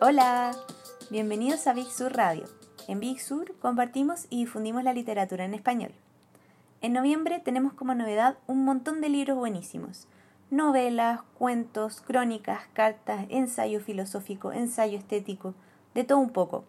Hola, 0.00 0.52
bienvenidos 1.10 1.66
a 1.66 1.72
Big 1.72 1.90
Sur 1.90 2.16
Radio. 2.16 2.44
En 2.86 3.00
Big 3.00 3.20
Sur 3.20 3.58
compartimos 3.58 4.28
y 4.30 4.44
difundimos 4.44 4.84
la 4.84 4.92
literatura 4.92 5.44
en 5.44 5.54
español. 5.54 5.90
En 6.80 6.92
noviembre 6.92 7.40
tenemos 7.40 7.72
como 7.72 7.96
novedad 7.96 8.38
un 8.46 8.64
montón 8.64 9.00
de 9.00 9.08
libros 9.08 9.36
buenísimos. 9.36 10.06
Novelas, 10.52 11.22
cuentos, 11.36 12.00
crónicas, 12.00 12.60
cartas, 12.74 13.26
ensayo 13.28 13.80
filosófico, 13.80 14.52
ensayo 14.52 14.96
estético, 14.96 15.54
de 15.96 16.04
todo 16.04 16.18
un 16.18 16.30
poco. 16.30 16.62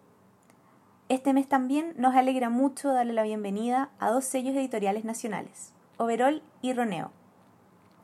Este 1.08 1.32
mes 1.32 1.48
también 1.48 1.94
nos 1.96 2.16
alegra 2.16 2.50
mucho 2.50 2.92
darle 2.92 3.12
la 3.12 3.22
bienvenida 3.22 3.90
a 4.00 4.10
dos 4.10 4.24
sellos 4.24 4.56
editoriales 4.56 5.04
nacionales, 5.04 5.72
Overol 5.98 6.42
y 6.62 6.72
Roneo. 6.72 7.12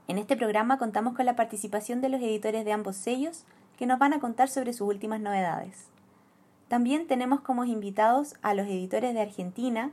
En 0.06 0.18
este 0.18 0.36
programa 0.36 0.78
contamos 0.78 1.16
con 1.16 1.26
la 1.26 1.34
participación 1.34 2.00
de 2.00 2.10
los 2.10 2.20
editores 2.20 2.64
de 2.64 2.70
ambos 2.70 2.94
sellos 2.94 3.44
que 3.76 3.86
nos 3.86 3.98
van 3.98 4.12
a 4.12 4.20
contar 4.20 4.48
sobre 4.48 4.72
sus 4.72 4.88
últimas 4.88 5.20
novedades. 5.20 5.86
También 6.68 7.06
tenemos 7.06 7.40
como 7.40 7.64
invitados 7.64 8.34
a 8.42 8.54
los 8.54 8.66
editores 8.66 9.14
de 9.14 9.20
Argentina, 9.20 9.92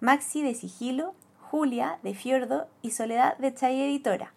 Maxi 0.00 0.42
de 0.42 0.54
Sigilo, 0.54 1.14
Julia 1.50 1.98
de 2.02 2.14
Fiordo 2.14 2.68
y 2.82 2.92
Soledad 2.92 3.36
de 3.38 3.54
Chay 3.54 3.80
Editora. 3.82 4.32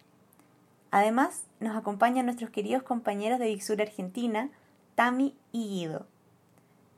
Además, 0.90 1.44
nos 1.60 1.76
acompañan 1.76 2.26
nuestros 2.26 2.50
queridos 2.50 2.82
compañeros 2.82 3.38
de 3.38 3.46
Vixur 3.46 3.80
Argentina, 3.80 4.50
Tami 4.94 5.34
y 5.52 5.68
Guido. 5.68 6.06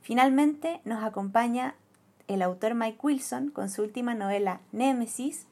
Finalmente 0.03 0.81
nos 0.85 1.05
acompaña 1.05 1.77
el 2.27 2.43
autor 2.43 2.75
Mike 2.75 2.99
Wilson 3.03 3.51
con 3.51 3.71
su 3.71 3.83
última 3.83 4.15
novela 4.15 4.61
Némesis 4.73 5.47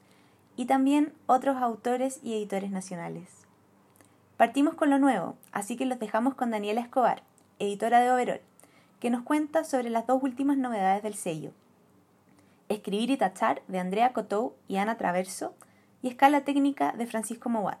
y 0.55 0.65
también 0.65 1.13
otros 1.25 1.57
autores 1.57 2.19
y 2.23 2.33
editores 2.33 2.71
nacionales. 2.71 3.42
Partimos 4.37 4.73
con 4.73 4.89
lo 4.89 4.97
nuevo, 4.97 5.35
así 5.51 5.77
que 5.77 5.85
los 5.85 5.99
dejamos 5.99 6.33
con 6.33 6.49
Daniela 6.49 6.81
Escobar, 6.81 7.21
editora 7.59 8.01
de 8.01 8.11
Overol, 8.11 8.41
que 8.99 9.11
nos 9.11 9.21
cuenta 9.21 9.63
sobre 9.63 9.91
las 9.91 10.07
dos 10.07 10.23
últimas 10.23 10.57
novedades 10.57 11.03
del 11.03 11.13
sello. 11.13 11.51
Escribir 12.67 13.11
y 13.11 13.17
tachar 13.17 13.61
de 13.67 13.77
Andrea 13.77 14.11
Cotou 14.11 14.53
y 14.67 14.77
Ana 14.77 14.97
Traverso 14.97 15.53
y 16.01 16.07
Escala 16.07 16.41
técnica 16.41 16.93
de 16.93 17.05
Francisco 17.05 17.49
Mowat. 17.49 17.77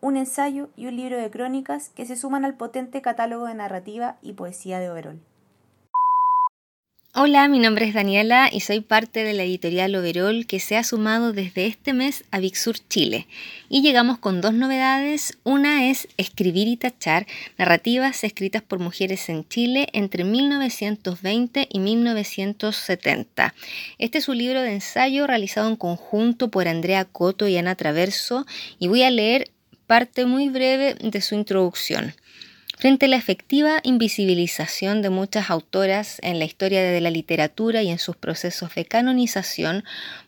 Un 0.00 0.16
ensayo 0.16 0.70
y 0.74 0.86
un 0.86 0.96
libro 0.96 1.18
de 1.18 1.30
crónicas 1.30 1.90
que 1.90 2.06
se 2.06 2.16
suman 2.16 2.46
al 2.46 2.54
potente 2.54 3.02
catálogo 3.02 3.46
de 3.46 3.54
narrativa 3.54 4.16
y 4.22 4.32
poesía 4.32 4.78
de 4.78 4.90
Overol. 4.90 5.20
Hola, 7.16 7.46
mi 7.46 7.60
nombre 7.60 7.86
es 7.86 7.94
Daniela 7.94 8.50
y 8.52 8.58
soy 8.58 8.80
parte 8.80 9.22
de 9.22 9.34
la 9.34 9.44
editorial 9.44 9.94
Overol 9.94 10.46
que 10.48 10.58
se 10.58 10.76
ha 10.76 10.82
sumado 10.82 11.32
desde 11.32 11.66
este 11.66 11.92
mes 11.92 12.24
a 12.32 12.40
Sur 12.54 12.76
Chile. 12.88 13.28
Y 13.68 13.82
llegamos 13.82 14.18
con 14.18 14.40
dos 14.40 14.52
novedades. 14.52 15.38
Una 15.44 15.88
es 15.88 16.08
Escribir 16.16 16.66
y 16.66 16.76
Tachar, 16.76 17.28
narrativas 17.56 18.24
escritas 18.24 18.62
por 18.62 18.80
mujeres 18.80 19.28
en 19.28 19.46
Chile 19.46 19.86
entre 19.92 20.24
1920 20.24 21.68
y 21.70 21.78
1970. 21.78 23.54
Este 23.98 24.18
es 24.18 24.28
un 24.28 24.38
libro 24.38 24.60
de 24.62 24.72
ensayo 24.72 25.28
realizado 25.28 25.68
en 25.68 25.76
conjunto 25.76 26.50
por 26.50 26.66
Andrea 26.66 27.04
Coto 27.04 27.46
y 27.46 27.56
Ana 27.56 27.76
Traverso 27.76 28.44
y 28.80 28.88
voy 28.88 29.04
a 29.04 29.12
leer 29.12 29.52
parte 29.86 30.26
muy 30.26 30.48
breve 30.48 30.94
de 30.94 31.20
su 31.20 31.36
introducción. 31.36 32.12
Frente 32.84 33.06
a 33.06 33.08
la 33.08 33.16
efectiva 33.16 33.80
invisibilización 33.82 35.00
de 35.00 35.08
muchas 35.08 35.48
autoras 35.48 36.18
en 36.22 36.38
la 36.38 36.44
historia 36.44 36.82
de 36.82 37.00
la 37.00 37.08
literatura 37.08 37.82
y 37.82 37.88
en 37.88 37.98
sus 37.98 38.14
procesos 38.14 38.74
de 38.74 38.84
canonización, 38.84 39.84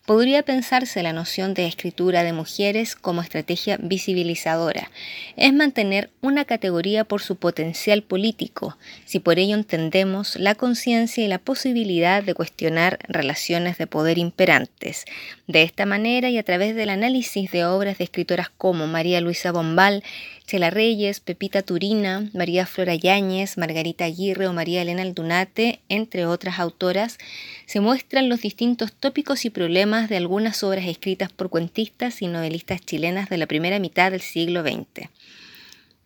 podría 0.06 0.44
pensarse 0.44 1.02
la 1.02 1.12
noción 1.12 1.52
de 1.52 1.66
escritura 1.66 2.22
de 2.22 2.32
mujeres 2.32 2.94
como 2.94 3.22
estrategia 3.22 3.76
visibilizadora. 3.82 4.90
Es 5.36 5.52
mantener 5.52 6.11
una 6.20 6.44
categoría 6.44 7.05
por 7.05 7.22
su 7.22 7.36
potencial 7.36 8.02
político, 8.02 8.78
si 9.05 9.18
por 9.18 9.39
ello 9.39 9.56
entendemos 9.56 10.36
la 10.36 10.55
conciencia 10.55 11.24
y 11.24 11.28
la 11.28 11.39
posibilidad 11.39 12.22
de 12.22 12.34
cuestionar 12.34 12.98
relaciones 13.08 13.78
de 13.78 13.89
poder 13.89 14.18
imperantes. 14.18 15.05
De 15.48 15.62
esta 15.62 15.86
manera 15.86 16.30
y 16.30 16.39
a 16.39 16.45
través 16.45 16.77
del 16.77 16.90
análisis 16.90 17.50
de 17.50 17.64
obras 17.64 17.98
de 17.98 18.05
escritoras 18.05 18.48
como 18.56 18.86
María 18.86 19.20
Luisa 19.20 19.50
Bombal, 19.50 20.05
Chela 20.46 20.70
Reyes, 20.70 21.18
Pepita 21.18 21.62
Turina, 21.62 22.30
María 22.33 22.66
Flora 22.66 22.95
Yáñez, 22.95 23.58
Margarita 23.58 24.05
Aguirre 24.05 24.46
o 24.46 24.52
María 24.52 24.83
Elena 24.83 25.02
Aldunate, 25.02 25.80
entre 25.89 26.27
otras 26.27 26.61
autoras, 26.61 27.18
se 27.66 27.80
muestran 27.80 28.28
los 28.28 28.40
distintos 28.40 28.92
tópicos 28.92 29.44
y 29.44 29.50
problemas 29.50 30.08
de 30.08 30.16
algunas 30.16 30.62
obras 30.62 30.86
escritas 30.86 31.30
por 31.30 31.50
cuentistas 31.50 32.22
y 32.22 32.28
novelistas 32.28 32.80
chilenas 32.80 33.28
de 33.28 33.36
la 33.36 33.46
primera 33.46 33.78
mitad 33.78 34.12
del 34.12 34.20
siglo 34.20 34.62
XX. 34.62 35.08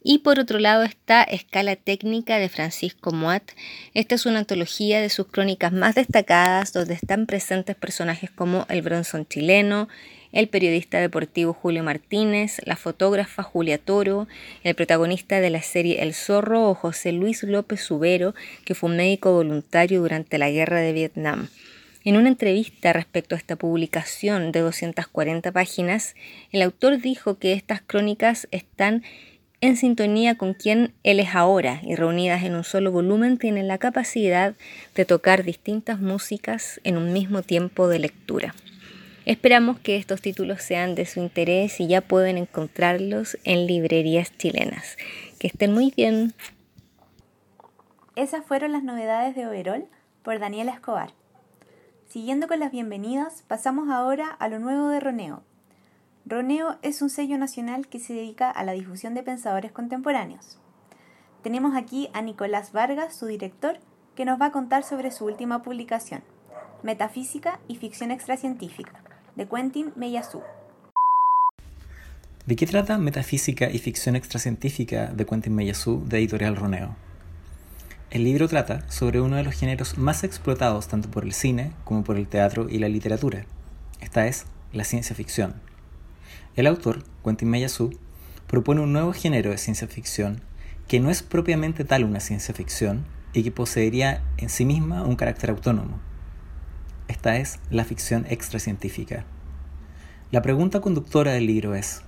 Y 0.03 0.19
por 0.19 0.38
otro 0.38 0.59
lado 0.59 0.82
está 0.82 1.22
Escala 1.22 1.76
Técnica 1.76 2.38
de 2.38 2.48
Francisco 2.48 3.12
Moat. 3.12 3.53
Esta 3.93 4.15
es 4.15 4.25
una 4.25 4.38
antología 4.38 5.00
de 5.03 5.10
sus 5.10 5.26
crónicas 5.26 5.72
más 5.72 5.94
destacadas 5.94 6.72
donde 6.72 6.94
están 6.94 7.26
presentes 7.26 7.77
personajes 7.77 8.31
como 8.31 8.65
el 8.71 8.81
Bronson 8.81 9.27
chileno, 9.27 9.88
el 10.33 10.49
periodista 10.49 11.01
deportivo 11.01 11.53
Julio 11.53 11.83
Martínez, 11.83 12.61
la 12.65 12.77
fotógrafa 12.77 13.43
Julia 13.43 13.79
Toro, 13.79 14.29
el 14.63 14.75
protagonista 14.75 15.41
de 15.41 15.51
la 15.51 15.63
serie 15.63 16.03
El 16.03 16.15
Zorro 16.15 16.69
o 16.69 16.75
José 16.75 17.13
Luis 17.13 17.43
López 17.43 17.81
Subero, 17.81 18.35
que 18.65 18.75
fue 18.75 18.91
un 18.91 18.97
médico 18.97 19.33
voluntario 19.33 20.01
durante 20.01 20.39
la 20.39 20.51
guerra 20.51 20.81
de 20.81 20.93
Vietnam. 20.93 21.49
En 22.03 22.17
una 22.17 22.29
entrevista 22.29 22.93
respecto 22.93 23.35
a 23.35 23.39
esta 23.39 23.57
publicación 23.57 24.53
de 24.53 24.61
240 24.61 25.53
páginas, 25.53 26.15
el 26.51 26.63
autor 26.63 27.01
dijo 27.01 27.39
que 27.39 27.53
estas 27.53 27.83
crónicas 27.83 28.49
están 28.53 29.03
en 29.61 29.77
sintonía 29.77 30.37
con 30.37 30.55
quien 30.55 30.95
él 31.03 31.21
es 31.21 31.35
ahora 31.35 31.83
y 31.85 31.95
reunidas 31.97 32.45
en 32.45 32.55
un 32.55 32.65
solo 32.65 32.91
volumen 32.91 33.37
tienen 33.37 33.69
la 33.69 33.77
capacidad 33.77 34.55
de 34.95 35.05
tocar 35.05 35.45
distintas 35.45 36.01
músicas 36.01 36.81
en 36.85 36.97
un 36.97 37.13
mismo 37.13 37.43
tiempo 37.43 37.87
de 37.89 37.99
lectura. 37.99 38.55
Esperamos 39.27 39.79
que 39.79 39.97
estos 39.97 40.23
títulos 40.23 40.63
sean 40.63 40.95
de 40.95 41.05
su 41.05 41.21
interés 41.21 41.79
y 41.79 41.87
ya 41.87 42.01
pueden 42.01 42.39
encontrarlos 42.39 43.37
en 43.45 43.67
librerías 43.67 44.37
chilenas. 44.37 44.97
Que 45.39 45.49
estén 45.49 45.75
muy 45.75 45.93
bien. 45.95 46.35
Esas 48.17 48.45
fueron 48.45 48.73
las 48.73 48.83
novedades 48.83 49.35
de 49.37 49.47
Overol 49.47 49.87
por 50.23 50.39
Daniela 50.39 50.73
Escobar. 50.73 51.13
Siguiendo 52.09 52.49
con 52.49 52.61
las 52.61 52.73
bienvenidas, 52.73 53.45
pasamos 53.47 53.91
ahora 53.91 54.27
a 54.27 54.49
lo 54.49 54.59
nuevo 54.59 54.89
de 54.89 55.01
Roneo. 55.01 55.43
Roneo 56.25 56.79
es 56.83 57.03
un 57.03 57.11
sello 57.11 57.39
nacional 57.39 57.89
que 57.89 58.01
se 58.01 58.15
dedica 58.15 58.51
a 58.51 58.65
la 58.65 58.73
difusión 58.73 59.15
de 59.15 59.23
pensadores 59.23 59.71
contemporáneos. 59.71 60.59
Tenemos 61.43 61.77
aquí 61.77 62.09
a 62.13 62.23
Nicolás 62.23 62.73
Vargas, 62.73 63.15
su 63.15 63.27
director, 63.27 63.79
que 64.15 64.25
nos 64.25 64.41
va 64.41 64.47
a 64.47 64.53
contar 64.53 64.83
sobre 64.83 65.11
su 65.11 65.25
última 65.25 65.63
publicación, 65.63 66.23
Metafísica 66.83 67.61
y 67.69 67.77
Ficción 67.77 68.11
Extracientífica 68.11 69.05
de 69.37 69.47
Quentin 69.47 69.93
Meyasu. 69.97 70.41
¿De 72.47 72.57
qué 72.57 72.67
trata 72.67 72.97
Metafísica 72.97 73.69
y 73.71 73.79
Ficción 73.79 74.17
Extracientífica 74.17 75.09
de 75.09 75.27
Quentin 75.27 75.55
Meyasu 75.55 76.03
de 76.07 76.19
Editorial 76.19 76.57
Roneo? 76.57 76.97
El 78.11 78.25
libro 78.25 78.49
trata 78.49 78.91
sobre 78.91 79.21
uno 79.21 79.37
de 79.37 79.45
los 79.45 79.55
géneros 79.55 79.99
más 79.99 80.25
explotados 80.25 80.89
tanto 80.89 81.11
por 81.11 81.25
el 81.25 81.35
cine 81.35 81.73
como 81.85 82.03
por 82.03 82.17
el 82.17 82.27
teatro 82.27 82.67
y 82.71 82.79
la 82.79 82.89
literatura. 82.89 83.45
Esta 84.01 84.27
es 84.27 84.47
la 84.73 84.85
ciencia 84.85 85.15
ficción. 85.15 85.57
El 86.57 86.67
autor, 86.67 87.05
Quentin 87.23 87.51
Meyasu, 87.51 87.91
propone 88.47 88.81
un 88.81 88.95
nuevo 88.95 89.13
género 89.13 89.51
de 89.51 89.59
ciencia 89.59 89.87
ficción 89.87 90.41
que 90.89 90.99
no 90.99 91.11
es 91.11 91.23
propiamente 91.23 91.85
tal 91.85 92.05
una 92.05 92.21
ciencia 92.21 92.55
ficción 92.55 93.05
y 93.35 93.43
que 93.43 93.53
poseería 93.53 94.23
en 94.39 94.49
sí 94.49 94.65
misma 94.65 95.03
un 95.03 95.17
carácter 95.17 95.51
autónomo. 95.51 96.09
Esta 97.10 97.39
es 97.39 97.59
la 97.71 97.84
ficción 97.84 98.24
extracientífica. 98.30 99.24
La 100.30 100.42
pregunta 100.42 100.80
conductora 100.80 101.33
del 101.33 101.48
libro 101.48 101.74
es, 101.74 102.03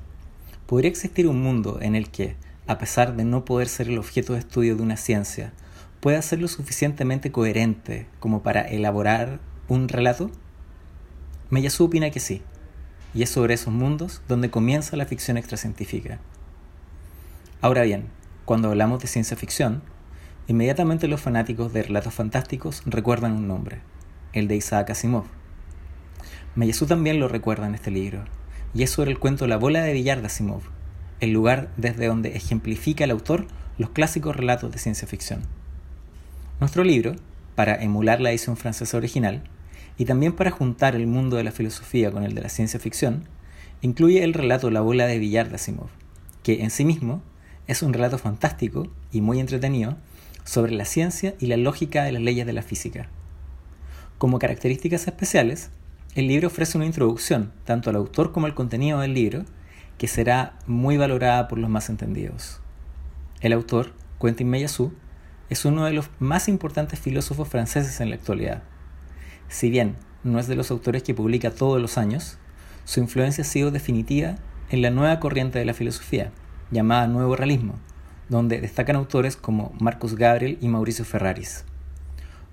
¿podría 0.66 0.92
existir 0.92 1.26
un 1.26 1.42
mundo 1.42 1.80
en 1.82 1.96
el 1.96 2.08
que, 2.08 2.36
a 2.68 2.78
pesar 2.78 3.16
de 3.16 3.24
no 3.24 3.44
poder 3.44 3.66
ser 3.66 3.88
el 3.88 3.98
objeto 3.98 4.34
de 4.34 4.38
estudio 4.38 4.76
de 4.76 4.82
una 4.84 4.96
ciencia, 4.96 5.52
pueda 5.98 6.22
ser 6.22 6.40
lo 6.40 6.46
suficientemente 6.46 7.32
coherente 7.32 8.06
como 8.20 8.44
para 8.44 8.60
elaborar 8.60 9.40
un 9.66 9.88
relato? 9.88 10.30
Meyasu 11.50 11.86
opina 11.86 12.10
que 12.10 12.20
sí, 12.20 12.40
y 13.12 13.24
es 13.24 13.30
sobre 13.30 13.54
esos 13.54 13.74
mundos 13.74 14.22
donde 14.28 14.52
comienza 14.52 14.96
la 14.96 15.06
ficción 15.06 15.36
extracientífica. 15.36 16.20
Ahora 17.60 17.82
bien, 17.82 18.04
cuando 18.44 18.68
hablamos 18.68 19.00
de 19.00 19.08
ciencia 19.08 19.36
ficción, 19.36 19.82
inmediatamente 20.46 21.08
los 21.08 21.20
fanáticos 21.20 21.72
de 21.72 21.82
relatos 21.82 22.14
fantásticos 22.14 22.82
recuerdan 22.86 23.32
un 23.32 23.48
nombre, 23.48 23.80
el 24.32 24.48
de 24.48 24.56
Isaac 24.56 24.90
Asimov. 24.90 25.24
Meyasu 26.54 26.86
también 26.86 27.20
lo 27.20 27.28
recuerda 27.28 27.66
en 27.66 27.74
este 27.74 27.90
libro, 27.90 28.24
y 28.74 28.82
es 28.82 28.90
sobre 28.90 29.10
el 29.10 29.18
cuento 29.18 29.46
La 29.46 29.56
bola 29.56 29.82
de 29.82 29.92
billar 29.92 30.20
de 30.20 30.26
Asimov, 30.26 30.62
el 31.20 31.32
lugar 31.32 31.70
desde 31.76 32.06
donde 32.06 32.36
ejemplifica 32.36 33.04
el 33.04 33.10
autor 33.10 33.46
los 33.78 33.90
clásicos 33.90 34.36
relatos 34.36 34.70
de 34.72 34.78
ciencia 34.78 35.08
ficción. 35.08 35.42
Nuestro 36.60 36.84
libro, 36.84 37.16
para 37.54 37.82
emular 37.82 38.20
la 38.20 38.30
edición 38.30 38.56
francesa 38.56 38.96
original, 38.96 39.42
y 39.98 40.04
también 40.04 40.32
para 40.32 40.50
juntar 40.50 40.94
el 40.94 41.06
mundo 41.06 41.36
de 41.36 41.44
la 41.44 41.52
filosofía 41.52 42.10
con 42.10 42.24
el 42.24 42.34
de 42.34 42.42
la 42.42 42.48
ciencia 42.48 42.80
ficción, 42.80 43.24
incluye 43.82 44.24
el 44.24 44.34
relato 44.34 44.70
La 44.70 44.80
bola 44.80 45.06
de 45.06 45.18
billar 45.18 45.48
de 45.48 45.56
Asimov, 45.56 45.88
que 46.42 46.62
en 46.62 46.70
sí 46.70 46.84
mismo 46.84 47.22
es 47.66 47.82
un 47.82 47.92
relato 47.92 48.18
fantástico 48.18 48.88
y 49.12 49.20
muy 49.20 49.40
entretenido 49.40 49.96
sobre 50.44 50.72
la 50.72 50.84
ciencia 50.84 51.34
y 51.38 51.46
la 51.46 51.56
lógica 51.56 52.04
de 52.04 52.12
las 52.12 52.22
leyes 52.22 52.46
de 52.46 52.52
la 52.52 52.62
física. 52.62 53.08
Como 54.22 54.38
características 54.38 55.08
especiales, 55.08 55.70
el 56.14 56.28
libro 56.28 56.46
ofrece 56.46 56.78
una 56.78 56.86
introducción 56.86 57.52
tanto 57.64 57.90
al 57.90 57.96
autor 57.96 58.30
como 58.30 58.46
al 58.46 58.54
contenido 58.54 59.00
del 59.00 59.14
libro, 59.14 59.44
que 59.98 60.06
será 60.06 60.60
muy 60.64 60.96
valorada 60.96 61.48
por 61.48 61.58
los 61.58 61.68
más 61.68 61.90
entendidos. 61.90 62.60
El 63.40 63.52
autor, 63.52 63.94
Quentin 64.20 64.48
Meillassoux, 64.48 64.94
es 65.50 65.64
uno 65.64 65.86
de 65.86 65.92
los 65.92 66.08
más 66.20 66.46
importantes 66.46 67.00
filósofos 67.00 67.48
franceses 67.48 68.00
en 68.00 68.10
la 68.10 68.14
actualidad. 68.14 68.62
Si 69.48 69.70
bien 69.70 69.96
no 70.22 70.38
es 70.38 70.46
de 70.46 70.54
los 70.54 70.70
autores 70.70 71.02
que 71.02 71.14
publica 71.14 71.50
todos 71.50 71.82
los 71.82 71.98
años, 71.98 72.38
su 72.84 73.00
influencia 73.00 73.42
ha 73.42 73.44
sido 73.44 73.72
definitiva 73.72 74.36
en 74.70 74.82
la 74.82 74.90
nueva 74.90 75.18
corriente 75.18 75.58
de 75.58 75.64
la 75.64 75.74
filosofía, 75.74 76.30
llamada 76.70 77.08
Nuevo 77.08 77.34
Realismo, 77.34 77.74
donde 78.28 78.60
destacan 78.60 78.94
autores 78.94 79.36
como 79.36 79.74
Marcus 79.80 80.14
Gabriel 80.14 80.58
y 80.60 80.68
Mauricio 80.68 81.04
Ferraris. 81.04 81.64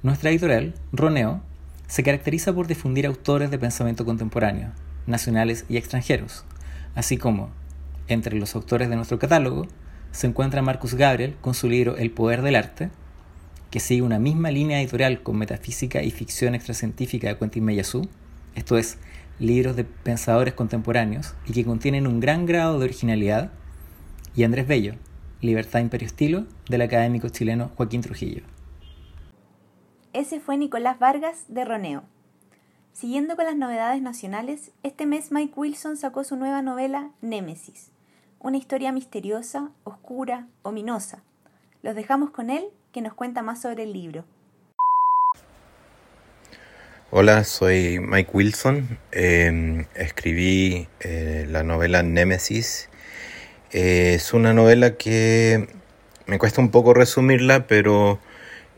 Nuestra 0.02 0.32
editorial, 0.32 0.74
Roneo, 0.94 1.44
se 1.90 2.04
caracteriza 2.04 2.54
por 2.54 2.68
difundir 2.68 3.08
autores 3.08 3.50
de 3.50 3.58
pensamiento 3.58 4.06
contemporáneo, 4.06 4.72
nacionales 5.08 5.66
y 5.70 5.78
extranjeros, 5.78 6.46
así 6.94 7.18
como, 7.18 7.50
entre 8.08 8.38
los 8.38 8.54
autores 8.56 8.90
de 8.90 8.96
nuestro 8.96 9.18
catálogo, 9.18 9.68
se 10.12 10.28
encuentra 10.28 10.62
Marcus 10.62 10.94
Gabriel 10.94 11.36
con 11.42 11.56
su 11.56 11.68
libro 11.68 11.98
El 11.98 12.12
poder 12.12 12.44
del 12.44 12.56
arte, 12.56 12.92
que 13.72 13.80
sigue 13.80 14.04
una 14.04 14.20
misma 14.20 14.52
línea 14.52 14.80
editorial 14.80 15.24
con 15.24 15.40
metafísica 15.40 16.04
y 16.04 16.12
ficción 16.12 16.54
extracientífica 16.54 17.28
de 17.28 17.38
Quentin 17.38 17.66
Meillassoux, 17.66 18.08
esto 18.54 18.78
es, 18.78 19.00
libros 19.40 19.76
de 19.76 19.84
pensadores 19.84 20.54
contemporáneos 20.54 21.34
y 21.48 21.54
que 21.54 21.66
contienen 21.66 22.06
un 22.06 22.20
gran 22.20 22.46
grado 22.46 22.78
de 22.78 22.86
originalidad, 22.86 23.52
y 24.36 24.44
Andrés 24.44 24.68
Bello, 24.68 24.94
Libertad, 25.42 25.80
Imperio, 25.80 26.06
Estilo, 26.06 26.46
del 26.70 26.84
académico 26.84 27.30
chileno 27.30 27.72
Joaquín 27.76 28.02
Trujillo. 28.02 28.44
Ese 30.12 30.40
fue 30.40 30.58
Nicolás 30.58 30.98
Vargas 30.98 31.46
de 31.50 31.66
Roneo. 31.66 32.04
Siguiendo 32.94 33.36
con 33.36 33.46
las 33.46 33.56
novedades 33.56 34.02
nacionales, 34.02 34.72
este 34.82 35.06
mes 35.06 35.32
Mike 35.32 35.54
Wilson 35.56 35.98
sacó 35.98 36.24
su 36.24 36.36
nueva 36.36 36.64
novela 36.64 37.12
Némesis, 37.22 37.92
una 38.40 38.58
historia 38.58 38.92
misteriosa, 38.92 39.70
oscura, 39.84 40.48
ominosa. 40.64 41.22
Los 41.84 41.94
dejamos 41.94 42.32
con 42.32 42.50
él, 42.50 42.66
que 42.92 43.02
nos 43.02 43.14
cuenta 43.14 43.44
más 43.44 43.62
sobre 43.62 43.84
el 43.84 43.94
libro. 43.94 44.26
Hola, 47.12 47.44
soy 47.44 48.00
Mike 48.00 48.32
Wilson. 48.34 48.98
Em, 49.12 49.86
escribí 49.94 50.88
eh, 51.02 51.46
la 51.48 51.62
novela 51.62 52.02
Némesis. 52.02 52.90
Es 53.70 54.34
una 54.34 54.56
novela 54.56 54.96
que 54.98 55.68
me 56.26 56.40
cuesta 56.40 56.62
un 56.62 56.72
poco 56.72 56.96
resumirla, 56.96 57.68
pero 57.68 58.20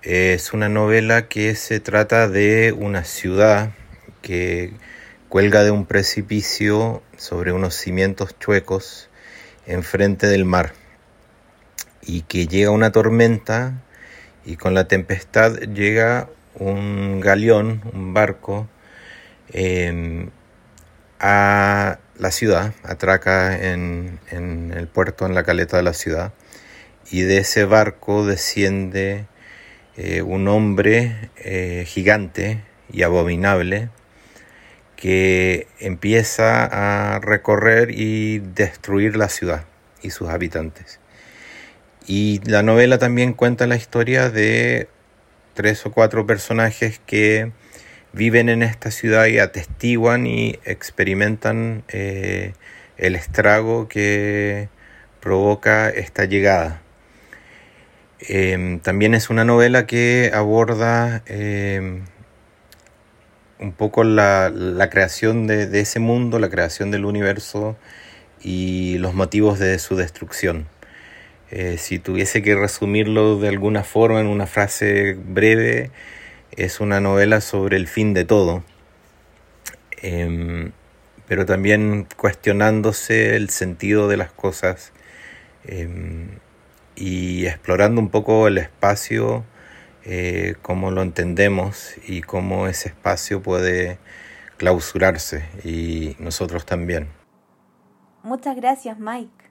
es 0.03 0.53
una 0.53 0.67
novela 0.67 1.27
que 1.27 1.53
se 1.55 1.79
trata 1.79 2.27
de 2.27 2.73
una 2.75 3.03
ciudad 3.03 3.71
que 4.23 4.73
cuelga 5.29 5.63
de 5.63 5.69
un 5.69 5.85
precipicio 5.85 7.03
sobre 7.17 7.51
unos 7.51 7.75
cimientos 7.75 8.37
chuecos 8.39 9.09
enfrente 9.67 10.25
del 10.25 10.43
mar 10.43 10.73
y 12.01 12.23
que 12.23 12.47
llega 12.47 12.71
una 12.71 12.91
tormenta 12.91 13.83
y 14.43 14.55
con 14.55 14.73
la 14.73 14.87
tempestad 14.87 15.55
llega 15.57 16.29
un 16.55 17.19
galeón, 17.19 17.81
un 17.93 18.13
barco, 18.15 18.67
em, 19.49 20.31
a 21.19 21.99
la 22.17 22.31
ciudad, 22.31 22.73
atraca 22.83 23.71
en, 23.71 24.19
en 24.31 24.73
el 24.75 24.87
puerto, 24.87 25.27
en 25.27 25.35
la 25.35 25.43
caleta 25.43 25.77
de 25.77 25.83
la 25.83 25.93
ciudad, 25.93 26.33
y 27.11 27.21
de 27.21 27.37
ese 27.39 27.65
barco 27.65 28.25
desciende 28.25 29.27
eh, 29.97 30.21
un 30.21 30.47
hombre 30.47 31.29
eh, 31.37 31.83
gigante 31.87 32.63
y 32.91 33.03
abominable 33.03 33.89
que 34.95 35.67
empieza 35.79 37.15
a 37.15 37.19
recorrer 37.19 37.91
y 37.91 38.39
destruir 38.39 39.15
la 39.15 39.29
ciudad 39.29 39.65
y 40.01 40.11
sus 40.11 40.29
habitantes. 40.29 40.99
Y 42.07 42.39
la 42.45 42.63
novela 42.63 42.97
también 42.99 43.33
cuenta 43.33 43.67
la 43.67 43.75
historia 43.75 44.29
de 44.29 44.87
tres 45.53 45.85
o 45.85 45.91
cuatro 45.91 46.25
personajes 46.25 46.99
que 47.05 47.51
viven 48.13 48.49
en 48.49 48.63
esta 48.63 48.91
ciudad 48.91 49.25
y 49.27 49.39
atestiguan 49.39 50.27
y 50.27 50.59
experimentan 50.65 51.83
eh, 51.89 52.53
el 52.97 53.15
estrago 53.15 53.87
que 53.87 54.69
provoca 55.19 55.89
esta 55.89 56.25
llegada. 56.25 56.81
Em, 58.27 58.79
también 58.79 59.15
es 59.15 59.29
una 59.31 59.45
novela 59.45 59.87
que 59.87 60.31
aborda 60.33 61.23
em, 61.25 62.03
un 63.59 63.71
poco 63.73 64.03
la, 64.03 64.51
creación 64.91 65.47
de, 65.47 65.79
ese 65.79 65.99
mundo, 65.99 66.37
la 66.39 66.49
creación 66.49 66.91
del 66.91 67.05
universo 67.05 67.77
y 68.41 68.97
los 68.99 69.13
motivos 69.15 69.59
de 69.59 69.79
su 69.79 69.95
destrucción. 69.95 70.67
Eh, 71.51 71.77
si 71.79 71.99
tuviese 71.99 72.41
que 72.43 72.55
resumirlo 72.55 73.39
de 73.39 73.49
alguna 73.49 73.83
forma 73.83 74.21
en 74.21 74.27
una 74.27 74.47
frase 74.47 75.13
breve, 75.13 75.91
es 76.55 76.79
una 76.79 77.01
novela 77.01 77.41
sobre 77.41 77.77
el 77.77 77.87
fin 77.87 78.13
de 78.13 78.25
todo, 78.25 78.63
em, 80.01 80.71
pero 81.27 81.45
también 81.45 82.07
cuestionándose 82.17 83.35
el 83.35 83.49
sentido 83.49 84.07
de 84.07 84.17
las 84.17 84.31
cosas 84.31 84.91
y 86.95 87.45
explorando 87.45 88.01
un 88.01 88.09
poco 88.09 88.47
el 88.47 88.57
espacio, 88.57 89.43
eh, 90.03 90.55
cómo 90.61 90.91
lo 90.91 91.01
entendemos 91.01 91.93
y 92.07 92.21
cómo 92.21 92.67
ese 92.67 92.89
espacio 92.89 93.41
puede 93.41 93.99
clausurarse 94.57 95.45
y 95.63 96.15
nosotros 96.19 96.65
también. 96.65 97.07
Muchas 98.23 98.55
gracias 98.55 98.99
Mike. 98.99 99.49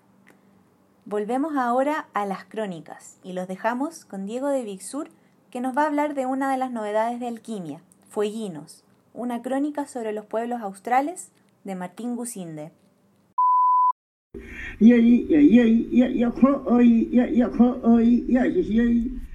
Volvemos 1.04 1.56
ahora 1.56 2.08
a 2.14 2.26
las 2.26 2.44
crónicas 2.44 3.19
y 3.25 3.32
los 3.32 3.48
dejamos 3.48 4.04
con 4.04 4.26
Diego 4.26 4.48
de 4.48 4.62
Vixur 4.62 5.10
que 5.50 5.60
nos 5.60 5.76
va 5.76 5.82
a 5.82 5.87
hablar 5.87 6.14
de 6.14 6.26
una 6.26 6.50
de 6.52 6.56
las 6.56 6.70
novedades 6.70 7.19
de 7.19 7.26
alquimia, 7.26 7.82
Fueguinos, 8.08 8.84
una 9.12 9.42
crónica 9.42 9.87
sobre 9.87 10.12
los 10.12 10.26
pueblos 10.26 10.62
australes 10.62 11.32
de 11.64 11.75
Martín 11.75 12.14
Gusinde. 12.16 12.73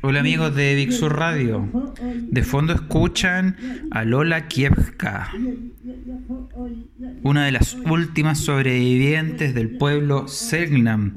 Hola 0.01 0.19
amigos 0.19 0.55
de 0.55 0.75
Vixur 0.75 1.15
Radio. 1.15 1.69
De 2.31 2.41
fondo 2.41 2.73
escuchan 2.73 3.55
a 3.91 4.03
Lola 4.05 4.47
Kievka, 4.47 5.31
una 7.21 7.45
de 7.45 7.51
las 7.51 7.75
últimas 7.75 8.39
sobrevivientes 8.39 9.53
del 9.53 9.77
pueblo 9.77 10.27
Selknam, 10.27 11.13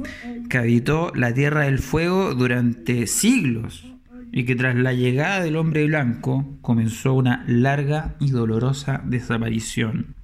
que 0.50 0.58
habitó 0.58 1.10
la 1.14 1.32
Tierra 1.32 1.62
del 1.62 1.78
Fuego 1.78 2.34
durante 2.34 3.06
siglos 3.06 3.86
y 4.30 4.44
que 4.44 4.56
tras 4.56 4.74
la 4.74 4.92
llegada 4.92 5.42
del 5.42 5.56
hombre 5.56 5.86
blanco 5.86 6.58
comenzó 6.60 7.14
una 7.14 7.44
larga 7.46 8.16
y 8.20 8.30
dolorosa 8.30 9.00
desaparición. 9.06 10.14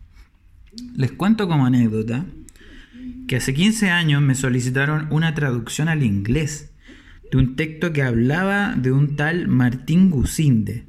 Les 0.95 1.13
cuento 1.13 1.49
como 1.49 1.65
anécdota 1.65 2.27
que 3.27 3.37
hace 3.37 3.55
15 3.55 3.91
años 3.91 4.23
me 4.23 4.35
solicitaron 4.35 5.09
una 5.11 5.35
traducción 5.35 5.89
al 5.89 6.03
inglés 6.03 6.73
de 7.31 7.39
un 7.39 7.57
texto 7.57 7.93
que 7.93 8.03
hablaba 8.03 8.75
de 8.77 8.93
un 8.93 9.17
tal 9.17 9.49
Martín 9.49 10.11
Gusinde 10.11 10.87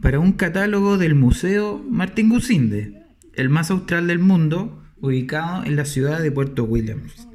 para 0.00 0.18
un 0.18 0.32
catálogo 0.32 0.98
del 0.98 1.14
Museo 1.14 1.84
Martín 1.88 2.28
Gusinde, 2.28 3.04
el 3.34 3.48
más 3.48 3.70
austral 3.70 4.08
del 4.08 4.18
mundo, 4.18 4.82
ubicado 5.00 5.64
en 5.64 5.76
la 5.76 5.84
ciudad 5.84 6.20
de 6.20 6.32
Puerto 6.32 6.64
Williams. 6.64 7.28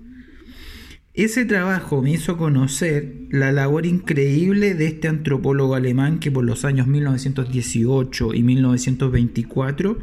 Ese 1.14 1.46
trabajo 1.46 2.02
me 2.02 2.12
hizo 2.12 2.38
conocer 2.38 3.28
la 3.32 3.52
labor 3.52 3.86
increíble 3.86 4.76
de 4.76 4.86
este 4.86 5.08
antropólogo 5.08 5.74
alemán 5.74 6.20
que 6.20 6.30
por 6.30 6.44
los 6.44 6.64
años 6.64 6.86
1918 6.88 8.34
y 8.36 8.44
1924 8.44 9.98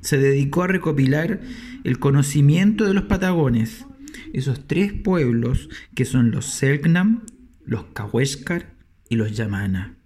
se 0.00 0.18
dedicó 0.18 0.62
a 0.62 0.68
recopilar 0.68 1.40
el 1.84 1.98
conocimiento 1.98 2.84
de 2.84 2.94
los 2.94 3.04
patagones, 3.04 3.86
esos 4.32 4.66
tres 4.66 4.92
pueblos 4.92 5.68
que 5.94 6.04
son 6.04 6.30
los 6.30 6.46
Selknam, 6.46 7.24
los 7.64 7.84
Kaweshkar 7.92 8.74
y 9.08 9.16
los 9.16 9.36
Yamana. 9.36 9.96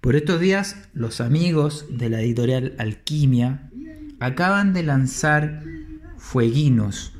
Por 0.00 0.16
estos 0.16 0.40
días, 0.40 0.88
los 0.92 1.20
amigos 1.20 1.86
de 1.90 2.10
la 2.10 2.20
editorial 2.20 2.74
Alquimia 2.78 3.70
acaban 4.20 4.72
de 4.74 4.82
lanzar 4.82 5.62
Fueguinos, 6.18 7.12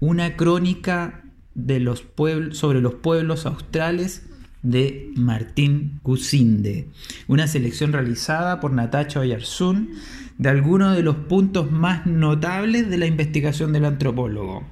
una 0.00 0.36
crónica 0.36 1.24
de 1.54 1.80
los 1.80 2.04
sobre 2.50 2.80
los 2.80 2.94
pueblos 2.94 3.46
australes 3.46 4.26
de 4.62 5.12
Martín 5.16 6.00
Gusinde, 6.02 6.88
una 7.28 7.46
selección 7.46 7.92
realizada 7.92 8.58
por 8.60 8.72
Natacha 8.72 9.20
Oyarzún 9.20 9.90
de 10.38 10.48
algunos 10.48 10.96
de 10.96 11.02
los 11.02 11.16
puntos 11.16 11.70
más 11.70 12.06
notables 12.06 12.90
de 12.90 12.98
la 12.98 13.06
investigación 13.06 13.72
del 13.72 13.84
antropólogo. 13.84 14.64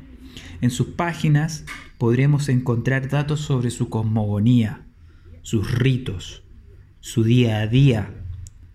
En 0.60 0.70
sus 0.70 0.88
páginas 0.88 1.64
podremos 1.98 2.48
encontrar 2.48 3.08
datos 3.08 3.40
sobre 3.40 3.70
su 3.70 3.88
cosmogonía, 3.88 4.82
sus 5.42 5.70
ritos, 5.72 6.42
su 7.00 7.24
día 7.24 7.60
a 7.60 7.66
día, 7.66 8.14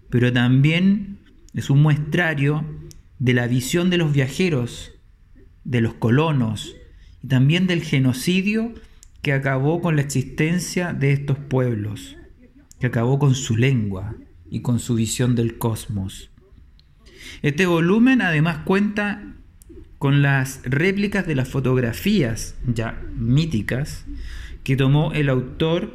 pero 0.09 0.31
también 0.33 1.19
es 1.53 1.69
un 1.69 1.81
muestrario 1.81 2.65
de 3.19 3.33
la 3.33 3.47
visión 3.47 3.89
de 3.89 3.97
los 3.97 4.13
viajeros, 4.13 4.91
de 5.63 5.81
los 5.81 5.93
colonos 5.95 6.75
y 7.21 7.27
también 7.27 7.67
del 7.67 7.83
genocidio 7.83 8.73
que 9.21 9.33
acabó 9.33 9.81
con 9.81 9.95
la 9.95 10.01
existencia 10.01 10.93
de 10.93 11.11
estos 11.11 11.37
pueblos, 11.37 12.15
que 12.79 12.87
acabó 12.87 13.19
con 13.19 13.35
su 13.35 13.57
lengua 13.57 14.15
y 14.49 14.61
con 14.61 14.79
su 14.79 14.95
visión 14.95 15.35
del 15.35 15.57
cosmos. 15.57 16.31
Este 17.41 17.65
volumen 17.65 18.21
además 18.21 18.59
cuenta 18.65 19.23
con 19.97 20.21
las 20.21 20.61
réplicas 20.63 21.27
de 21.27 21.35
las 21.35 21.49
fotografías 21.49 22.55
ya 22.65 23.01
míticas 23.15 24.05
que 24.63 24.75
tomó 24.75 25.11
el 25.13 25.29
autor 25.29 25.93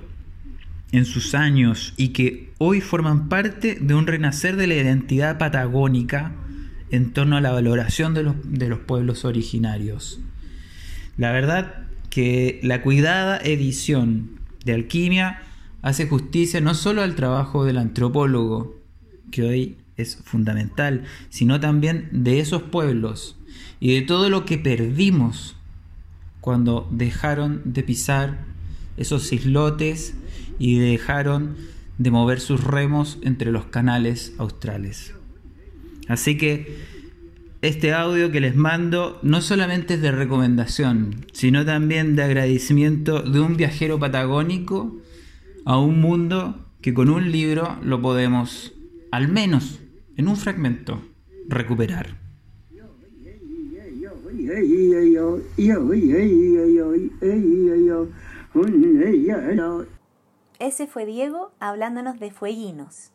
en 0.93 1.05
sus 1.07 1.35
años 1.35 1.95
y 1.97 2.09
que 2.09 2.53
hoy 2.59 2.81
forman 2.81 3.29
parte 3.29 3.79
de 3.81 3.95
un 3.95 4.07
renacer 4.07 4.57
de 4.57 4.67
la 4.67 4.75
identidad 4.75 5.39
patagónica 5.39 6.33
en 6.91 7.13
torno 7.13 7.37
a 7.37 7.41
la 7.41 7.51
valoración 7.51 8.15
de 8.15 8.23
los, 8.23 8.37
de 8.45 8.69
los 8.69 8.79
pueblos 8.81 9.25
originarios. 9.25 10.21
La 11.17 11.33
verdad 11.33 11.87
que 12.11 12.61
la 12.63 12.83
cuidada 12.83 13.39
edición 13.39 14.39
de 14.65 14.75
Alquimia 14.75 15.43
hace 15.83 16.07
justicia 16.07 16.61
no 16.61 16.75
solo 16.75 17.03
al 17.03 17.15
trabajo 17.15 17.65
del 17.65 17.79
antropólogo, 17.79 18.77
que 19.31 19.43
hoy 19.43 19.77
es 19.97 20.17
fundamental, 20.25 21.05
sino 21.29 21.61
también 21.61 22.09
de 22.13 22.41
esos 22.41 22.63
pueblos 22.63 23.37
y 23.81 23.95
de 23.95 24.03
todo 24.03 24.31
lo 24.31 24.45
que 24.45 24.59
perdimos 24.59 25.57
cuando 26.41 26.89
dejaron 26.91 27.63
de 27.65 27.83
pisar 27.83 28.45
esos 28.97 29.33
islotes 29.33 30.15
y 30.59 30.79
dejaron 30.79 31.57
de 31.99 32.11
mover 32.11 32.41
sus 32.41 32.63
remos 32.63 33.19
entre 33.23 33.53
los 33.53 33.67
canales 33.67 34.35
australes. 34.39 35.15
Así 36.09 36.37
que 36.37 36.77
este 37.63 37.95
audio 37.95 38.31
que 38.31 38.41
les 38.41 38.55
mando 38.57 39.19
no 39.23 39.41
solamente 39.41 39.95
es 39.95 40.03
de 40.03 40.13
recomendación, 40.13 41.25
sino 41.33 41.65
también 41.65 42.15
de 42.15 42.25
agradecimiento 42.25 43.23
de 43.23 43.41
un 43.41 43.57
viajero 43.57 43.99
patagónico 43.99 45.01
a 45.65 45.79
un 45.79 46.01
mundo 46.01 46.67
que 46.83 46.93
con 46.93 47.09
un 47.09 47.33
libro 47.33 47.79
lo 47.83 48.03
podemos, 48.03 48.75
al 49.11 49.29
menos 49.29 49.81
en 50.17 50.29
un 50.29 50.37
fragmento, 50.37 51.03
recuperar. 51.49 52.17
Ese 60.59 60.87
fue 60.87 61.07
Diego 61.07 61.53
hablándonos 61.59 62.21
de 62.21 62.31
Fueguinos, 62.31 63.11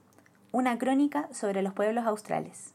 una 0.51 0.77
crónica 0.77 1.29
sobre 1.34 1.62
los 1.62 1.74
pueblos 1.74 2.06
australes. 2.06 2.74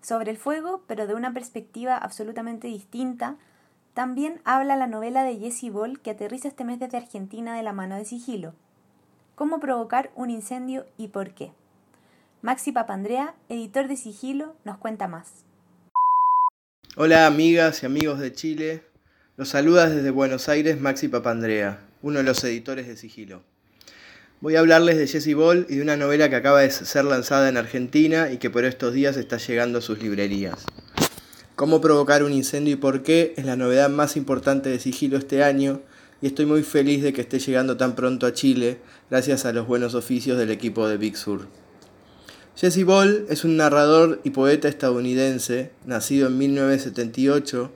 Sobre 0.00 0.30
el 0.30 0.38
fuego, 0.38 0.82
pero 0.86 1.06
de 1.06 1.14
una 1.14 1.34
perspectiva 1.34 1.96
absolutamente 1.98 2.68
distinta, 2.68 3.36
también 3.92 4.40
habla 4.44 4.76
la 4.76 4.86
novela 4.86 5.24
de 5.24 5.38
Jesse 5.38 5.72
Ball 5.72 6.00
que 6.00 6.10
aterriza 6.10 6.48
este 6.48 6.64
mes 6.64 6.78
desde 6.78 6.96
Argentina 6.96 7.56
de 7.56 7.62
la 7.62 7.72
mano 7.72 7.96
de 7.96 8.04
Sigilo. 8.04 8.54
¿Cómo 9.34 9.60
provocar 9.60 10.10
un 10.14 10.30
incendio 10.30 10.86
y 10.96 11.08
por 11.08 11.32
qué? 11.32 11.52
Maxi 12.46 12.70
Papandrea, 12.70 13.34
editor 13.48 13.88
de 13.88 13.96
Sigilo, 13.96 14.54
nos 14.64 14.78
cuenta 14.78 15.08
más. 15.08 15.44
Hola 16.94 17.26
amigas 17.26 17.82
y 17.82 17.86
amigos 17.86 18.20
de 18.20 18.32
Chile, 18.32 18.84
los 19.36 19.48
saluda 19.48 19.88
desde 19.88 20.12
Buenos 20.12 20.48
Aires 20.48 20.80
Maxi 20.80 21.08
Papandrea, 21.08 21.80
uno 22.02 22.18
de 22.18 22.22
los 22.22 22.44
editores 22.44 22.86
de 22.86 22.96
Sigilo. 22.96 23.42
Voy 24.40 24.54
a 24.54 24.60
hablarles 24.60 24.96
de 24.96 25.08
Jesse 25.08 25.34
Ball 25.34 25.66
y 25.68 25.74
de 25.74 25.82
una 25.82 25.96
novela 25.96 26.30
que 26.30 26.36
acaba 26.36 26.60
de 26.60 26.70
ser 26.70 27.04
lanzada 27.04 27.48
en 27.48 27.56
Argentina 27.56 28.30
y 28.30 28.36
que 28.36 28.48
por 28.48 28.64
estos 28.64 28.94
días 28.94 29.16
está 29.16 29.38
llegando 29.38 29.78
a 29.80 29.82
sus 29.82 30.00
librerías. 30.00 30.66
Cómo 31.56 31.80
provocar 31.80 32.22
un 32.22 32.32
incendio 32.32 32.74
y 32.74 32.76
por 32.76 33.02
qué 33.02 33.34
es 33.36 33.44
la 33.44 33.56
novedad 33.56 33.90
más 33.90 34.16
importante 34.16 34.68
de 34.68 34.78
Sigilo 34.78 35.18
este 35.18 35.42
año 35.42 35.80
y 36.22 36.28
estoy 36.28 36.46
muy 36.46 36.62
feliz 36.62 37.02
de 37.02 37.12
que 37.12 37.22
esté 37.22 37.40
llegando 37.40 37.76
tan 37.76 37.96
pronto 37.96 38.24
a 38.24 38.32
Chile 38.32 38.78
gracias 39.10 39.46
a 39.46 39.52
los 39.52 39.66
buenos 39.66 39.96
oficios 39.96 40.38
del 40.38 40.52
equipo 40.52 40.86
de 40.86 40.96
Big 40.96 41.16
Sur. 41.16 41.65
Jesse 42.56 42.86
Ball 42.86 43.26
es 43.28 43.44
un 43.44 43.58
narrador 43.58 44.22
y 44.24 44.30
poeta 44.30 44.66
estadounidense, 44.66 45.72
nacido 45.84 46.28
en 46.28 46.38
1978, 46.38 47.70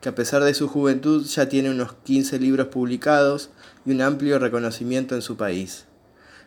que 0.00 0.08
a 0.08 0.16
pesar 0.16 0.42
de 0.42 0.54
su 0.54 0.66
juventud 0.66 1.24
ya 1.24 1.48
tiene 1.48 1.70
unos 1.70 1.92
15 2.02 2.40
libros 2.40 2.66
publicados 2.66 3.50
y 3.86 3.92
un 3.92 4.02
amplio 4.02 4.40
reconocimiento 4.40 5.14
en 5.14 5.22
su 5.22 5.36
país. 5.36 5.84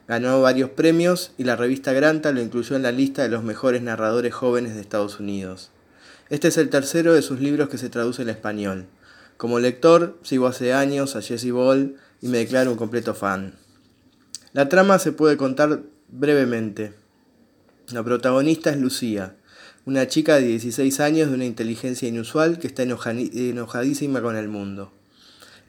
Ganó 0.05 0.41
varios 0.41 0.71
premios 0.71 1.31
y 1.37 1.45
la 1.45 1.55
revista 1.55 1.93
Granta 1.93 2.33
lo 2.33 2.41
incluyó 2.41 2.75
en 2.75 2.83
la 2.83 2.91
lista 2.91 3.23
de 3.23 3.29
los 3.29 3.45
mejores 3.45 3.81
narradores 3.81 4.33
jóvenes 4.33 4.75
de 4.75 4.81
Estados 4.81 5.21
Unidos. 5.21 5.71
Este 6.29 6.49
es 6.49 6.57
el 6.57 6.69
tercero 6.69 7.13
de 7.13 7.21
sus 7.21 7.39
libros 7.39 7.69
que 7.69 7.77
se 7.77 7.87
traduce 7.87 8.23
al 8.23 8.29
español. 8.29 8.87
Como 9.37 9.59
lector, 9.59 10.19
sigo 10.23 10.47
hace 10.47 10.73
años 10.73 11.15
a 11.15 11.21
Jesse 11.21 11.51
Ball 11.51 11.95
y 12.19 12.27
me 12.27 12.39
declaro 12.39 12.69
un 12.69 12.77
completo 12.77 13.13
fan. 13.13 13.55
La 14.51 14.67
trama 14.67 14.99
se 14.99 15.13
puede 15.13 15.37
contar 15.37 15.83
brevemente. 16.09 17.06
La 17.89 18.03
protagonista 18.03 18.69
es 18.69 18.75
Lucía, 18.75 19.37
una 19.85 20.07
chica 20.07 20.35
de 20.35 20.41
16 20.41 20.99
años 20.99 21.29
de 21.29 21.35
una 21.35 21.45
inteligencia 21.45 22.05
inusual 22.05 22.59
que 22.59 22.67
está 22.67 22.83
enojadísima 22.83 24.21
con 24.21 24.35
el 24.35 24.49
mundo. 24.49 24.91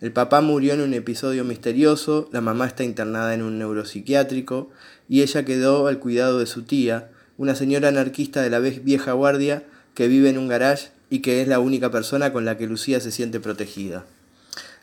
El 0.01 0.11
papá 0.11 0.41
murió 0.41 0.75
en 0.75 0.81
un 0.81 0.95
episodio 0.95 1.45
misterioso, 1.45 2.29
la 2.33 2.41
mamá 2.41 2.67
está 2.67 2.83
internada 2.83 3.35
en 3.35 3.43
un 3.43 3.61
neuropsiquiátrico 3.61 4.69
y 5.09 5.23
ella 5.23 5.45
quedó 5.45 5.87
al 5.87 6.01
cuidado 6.01 6.41
de 6.41 6.47
su 6.47 6.63
tía, 6.63 7.09
una 7.37 7.55
señora 7.55 7.87
anarquista 7.87 8.43
de 8.43 8.51
la 8.51 8.59
vieja 8.59 9.13
guardia 9.13 9.63
que 9.95 10.09
vive 10.09 10.29
en 10.29 10.39
un 10.39 10.49
garage 10.49 10.89
y 11.11 11.21
que 11.21 11.41
es 11.41 11.47
la 11.47 11.61
única 11.61 11.93
persona 11.93 12.33
con 12.33 12.45
la 12.45 12.59
que 12.59 12.67
Lucía 12.67 12.99
se 12.99 13.13
siente 13.13 13.39
protegida. 13.39 14.07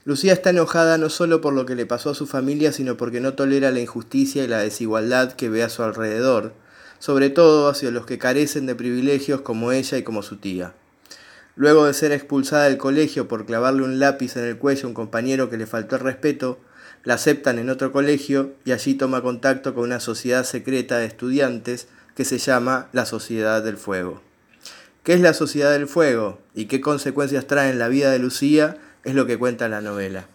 Lucía 0.06 0.32
está 0.32 0.52
enojada 0.52 0.98
no 0.98 1.10
solo 1.10 1.42
por 1.42 1.54
lo 1.54 1.66
que 1.66 1.76
le 1.76 1.86
pasó 1.86 2.12
a 2.12 2.16
su 2.16 2.28
familia, 2.28 2.72
sino 2.72 2.96
porque 2.96 3.20
no 3.20 3.34
tolera 3.34 3.72
la 3.72 3.82
injusticia 3.82 4.46
y 4.46 4.48
la 4.48 4.60
desigualdad 4.60 5.34
que 5.34 5.50
ve 5.50 5.64
a 5.64 5.70
su 5.70 5.84
alrededor, 5.84 6.54
sobre 7.00 7.30
todo 7.30 7.70
hacia 7.70 7.92
los 7.92 8.06
que 8.06 8.18
carecen 8.18 8.66
de 8.66 8.76
privilegios 8.76 9.42
como 9.42 9.72
ella 9.72 9.98
y 9.98 10.04
como 10.04 10.24
su 10.24 10.38
tía. 10.38 10.74
Luego 11.56 11.86
de 11.86 11.94
ser 11.94 12.12
expulsada 12.12 12.66
del 12.66 12.78
colegio 12.78 13.28
por 13.28 13.46
clavarle 13.46 13.84
un 13.84 14.00
lápiz 14.00 14.36
en 14.36 14.44
el 14.44 14.58
cuello 14.58 14.86
a 14.86 14.88
un 14.90 14.94
compañero 14.94 15.50
que 15.50 15.58
le 15.58 15.68
faltó 15.68 15.96
el 15.96 16.02
respeto, 16.02 16.60
la 17.04 17.14
aceptan 17.14 17.60
en 17.60 17.70
otro 17.70 17.92
colegio 17.92 18.56
y 18.66 18.72
allí 18.72 18.96
toma 18.96 19.22
contacto 19.22 19.74
con 19.74 19.86
una 19.86 20.00
sociedad 20.00 20.44
secreta 20.44 20.98
de 20.98 21.06
estudiantes 21.06 21.88
que 22.16 22.26
se 22.26 22.40
llama 22.40 22.90
la 22.94 23.06
Sociedad 23.06 23.64
del 23.64 23.78
Fuego. 23.78 24.22
¿Qué 25.04 25.14
es 25.14 25.22
la 25.22 25.34
Sociedad 25.34 25.72
del 25.72 25.88
Fuego 25.88 26.40
y 26.56 26.66
qué 26.66 26.82
consecuencias 26.82 27.46
trae 27.46 27.70
en 27.70 27.78
la 27.78 27.90
vida 27.90 28.12
de 28.12 28.20
Lucía? 28.20 28.78
Es 29.04 29.14
lo 29.14 29.28
que 29.28 29.38
cuenta 29.38 29.70
la 29.70 29.82
novela. 29.82 30.26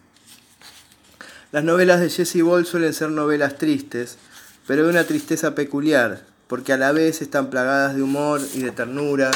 Las 1.51 1.65
novelas 1.65 1.99
de 1.99 2.09
Jesse 2.09 2.41
Ball 2.41 2.65
suelen 2.65 2.93
ser 2.93 3.09
novelas 3.09 3.57
tristes, 3.57 4.17
pero 4.65 4.85
de 4.85 4.89
una 4.89 5.03
tristeza 5.03 5.53
peculiar, 5.53 6.21
porque 6.51 6.73
a 6.73 6.77
la 6.77 6.91
vez 6.91 7.21
están 7.21 7.49
plagadas 7.49 7.95
de 7.95 8.01
humor 8.01 8.41
y 8.53 8.59
de 8.59 8.71
ternura 8.71 9.31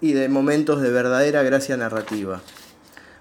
y 0.00 0.14
de 0.14 0.30
momentos 0.30 0.80
de 0.80 0.90
verdadera 0.90 1.42
gracia 1.42 1.76
narrativa. 1.76 2.40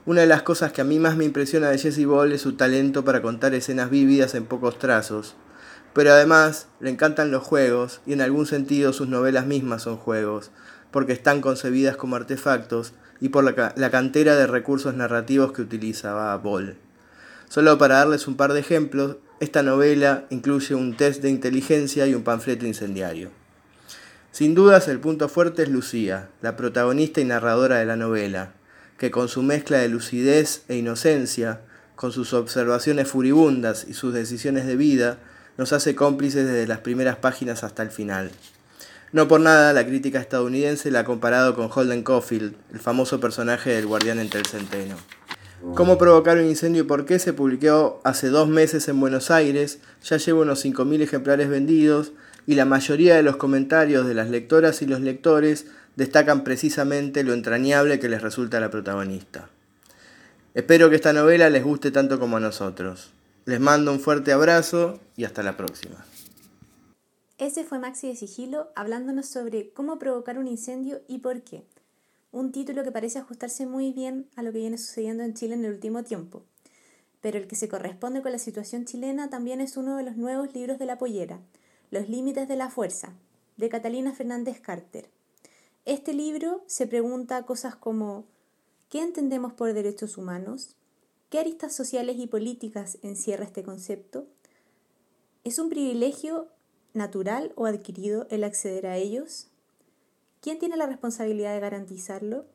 Una 0.05 0.21
de 0.21 0.27
las 0.27 0.43
cosas 0.43 0.71
que 0.71 0.79
a 0.79 0.85
mí 0.85 0.97
más 0.97 1.17
me 1.17 1.25
impresiona 1.25 1.67
de 1.67 1.79
Jesse 1.79 2.05
Ball 2.05 2.31
es 2.31 2.43
su 2.43 2.53
talento 2.53 3.03
para 3.03 3.21
contar 3.21 3.53
escenas 3.53 3.89
vívidas 3.89 4.35
en 4.35 4.45
pocos 4.45 4.79
trazos, 4.79 5.35
pero 5.91 6.13
además 6.13 6.67
le 6.79 6.89
encantan 6.89 7.29
los 7.29 7.43
juegos 7.43 7.99
y 8.05 8.13
en 8.13 8.21
algún 8.21 8.45
sentido 8.45 8.93
sus 8.93 9.09
novelas 9.09 9.45
mismas 9.45 9.81
son 9.81 9.97
juegos, 9.97 10.51
porque 10.89 11.11
están 11.11 11.41
concebidas 11.41 11.97
como 11.97 12.15
artefactos 12.15 12.93
y 13.19 13.27
por 13.27 13.43
la, 13.43 13.89
cantera 13.91 14.37
de 14.37 14.47
recursos 14.47 14.93
narrativos 14.93 15.51
que 15.51 15.61
utilizaba 15.61 16.37
Ball. 16.37 16.77
Solo 17.49 17.77
para 17.77 17.95
darles 17.95 18.29
un 18.29 18.37
par 18.37 18.53
de 18.53 18.61
ejemplos, 18.61 19.17
esta 19.39 19.61
novela 19.61 20.25
incluye 20.29 20.73
un 20.73 20.95
test 20.95 21.21
de 21.21 21.29
inteligencia 21.29 22.07
y 22.07 22.15
un 22.15 22.23
panfleto 22.23 22.65
incendiario. 22.65 23.29
Sin 24.31 24.55
dudas 24.55 24.87
el 24.87 24.99
punto 24.99 25.29
fuerte 25.29 25.63
es 25.63 25.69
Lucía, 25.69 26.29
la 26.41 26.55
protagonista 26.55 27.21
y 27.21 27.25
narradora 27.25 27.77
de 27.77 27.85
la 27.85 27.95
novela, 27.95 28.53
que 28.97 29.11
con 29.11 29.27
su 29.27 29.43
mezcla 29.43 29.77
de 29.77 29.89
lucidez 29.89 30.63
e 30.67 30.75
inocencia, 30.75 31.61
con 31.95 32.11
sus 32.11 32.33
observaciones 32.33 33.07
furibundas 33.07 33.85
y 33.87 33.93
sus 33.93 34.13
decisiones 34.13 34.65
de 34.65 34.75
vida, 34.75 35.17
nos 35.57 35.73
hace 35.73 35.95
cómplices 35.95 36.45
desde 36.45 36.67
las 36.67 36.79
primeras 36.79 37.17
páginas 37.17 37.63
hasta 37.63 37.83
el 37.83 37.89
final. 37.89 38.31
No 39.11 39.27
por 39.27 39.39
nada 39.39 39.73
la 39.73 39.85
crítica 39.85 40.19
estadounidense 40.19 40.91
la 40.91 40.99
ha 40.99 41.03
comparado 41.03 41.55
con 41.55 41.69
Holden 41.73 42.03
Caulfield, 42.03 42.55
el 42.73 42.79
famoso 42.79 43.19
personaje 43.19 43.71
del 43.71 43.87
guardián 43.87 44.19
entre 44.19 44.39
el 44.39 44.45
centeno. 44.45 44.95
Cómo 45.73 45.97
provocar 45.97 46.37
un 46.37 46.45
incendio 46.45 46.83
y 46.83 46.85
por 46.85 47.05
qué 47.05 47.17
se 47.17 47.33
publicó 47.33 47.99
hace 48.03 48.29
dos 48.29 48.47
meses 48.47 48.87
en 48.87 48.99
Buenos 48.99 49.31
Aires, 49.31 49.79
ya 50.03 50.17
lleva 50.17 50.41
unos 50.41 50.63
5.000 50.63 51.01
ejemplares 51.01 51.49
vendidos 51.49 52.11
y 52.45 52.55
la 52.55 52.65
mayoría 52.65 53.15
de 53.15 53.23
los 53.23 53.37
comentarios 53.37 54.07
de 54.07 54.13
las 54.13 54.29
lectoras 54.29 54.81
y 54.81 54.85
los 54.85 55.01
lectores 55.01 55.65
destacan 55.95 56.43
precisamente 56.43 57.23
lo 57.23 57.33
entrañable 57.33 57.99
que 57.99 58.07
les 58.07 58.21
resulta 58.21 58.59
la 58.59 58.69
protagonista. 58.69 59.49
Espero 60.53 60.89
que 60.89 60.95
esta 60.95 61.13
novela 61.13 61.49
les 61.49 61.63
guste 61.63 61.91
tanto 61.91 62.19
como 62.19 62.37
a 62.37 62.39
nosotros. 62.39 63.11
Les 63.45 63.59
mando 63.59 63.91
un 63.91 63.99
fuerte 63.99 64.31
abrazo 64.31 64.99
y 65.15 65.23
hasta 65.23 65.41
la 65.41 65.57
próxima. 65.57 66.05
Ese 67.37 67.63
fue 67.63 67.79
Maxi 67.79 68.07
de 68.07 68.15
Sigilo 68.15 68.69
hablándonos 68.75 69.27
sobre 69.27 69.69
cómo 69.71 69.99
provocar 69.99 70.37
un 70.37 70.47
incendio 70.47 71.01
y 71.07 71.19
por 71.19 71.41
qué. 71.41 71.63
Un 72.37 72.51
título 72.51 72.83
que 72.83 72.91
parece 72.91 73.17
ajustarse 73.17 73.65
muy 73.65 73.91
bien 73.91 74.29
a 74.35 74.43
lo 74.43 74.51
que 74.51 74.59
viene 74.59 74.77
sucediendo 74.77 75.23
en 75.23 75.33
Chile 75.33 75.55
en 75.55 75.65
el 75.65 75.73
último 75.73 76.03
tiempo. 76.03 76.43
Pero 77.19 77.39
el 77.39 77.47
que 77.47 77.55
se 77.55 77.67
corresponde 77.67 78.21
con 78.21 78.31
la 78.31 78.37
situación 78.37 78.85
chilena 78.85 79.27
también 79.27 79.59
es 79.59 79.75
uno 79.75 79.97
de 79.97 80.03
los 80.03 80.17
nuevos 80.17 80.53
libros 80.53 80.77
de 80.77 80.85
la 80.85 80.99
pollera, 80.99 81.39
Los 81.89 82.09
Límites 82.09 82.47
de 82.47 82.55
la 82.55 82.69
Fuerza, 82.69 83.13
de 83.57 83.69
Catalina 83.69 84.13
Fernández 84.13 84.61
Carter. 84.61 85.09
Este 85.85 86.13
libro 86.13 86.61
se 86.67 86.85
pregunta 86.85 87.43
cosas 87.47 87.75
como 87.75 88.25
¿qué 88.89 89.01
entendemos 89.01 89.53
por 89.53 89.73
derechos 89.73 90.15
humanos? 90.15 90.75
¿Qué 91.31 91.39
aristas 91.39 91.75
sociales 91.75 92.17
y 92.19 92.27
políticas 92.27 92.99
encierra 93.01 93.45
este 93.45 93.63
concepto? 93.63 94.27
¿Es 95.43 95.57
un 95.57 95.69
privilegio 95.69 96.49
natural 96.93 97.51
o 97.55 97.65
adquirido 97.65 98.27
el 98.29 98.43
acceder 98.43 98.85
a 98.85 98.97
ellos? 98.97 99.47
¿Quién 100.47 100.59
tiene 100.59 100.77
la 100.77 100.85
responsabilidad 100.85 101.53
de 101.53 101.59
garantizarlo? 101.59 102.45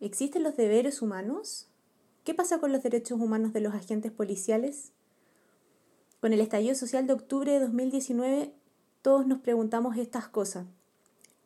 ¿Existen 0.00 0.42
los 0.42 0.56
deberes 0.56 1.02
humanos? 1.02 1.68
¿Qué 2.24 2.34
pasa 2.34 2.58
con 2.58 2.72
los 2.72 2.82
derechos 2.82 3.20
humanos 3.20 3.52
de 3.52 3.60
los 3.60 3.74
agentes 3.74 4.10
policiales? 4.10 4.90
Con 6.20 6.32
el 6.32 6.40
estallido 6.40 6.74
social 6.74 7.06
de 7.06 7.12
octubre 7.12 7.52
de 7.52 7.60
2019, 7.60 8.52
todos 9.02 9.24
nos 9.28 9.38
preguntamos 9.38 9.96
estas 9.96 10.26
cosas. 10.26 10.66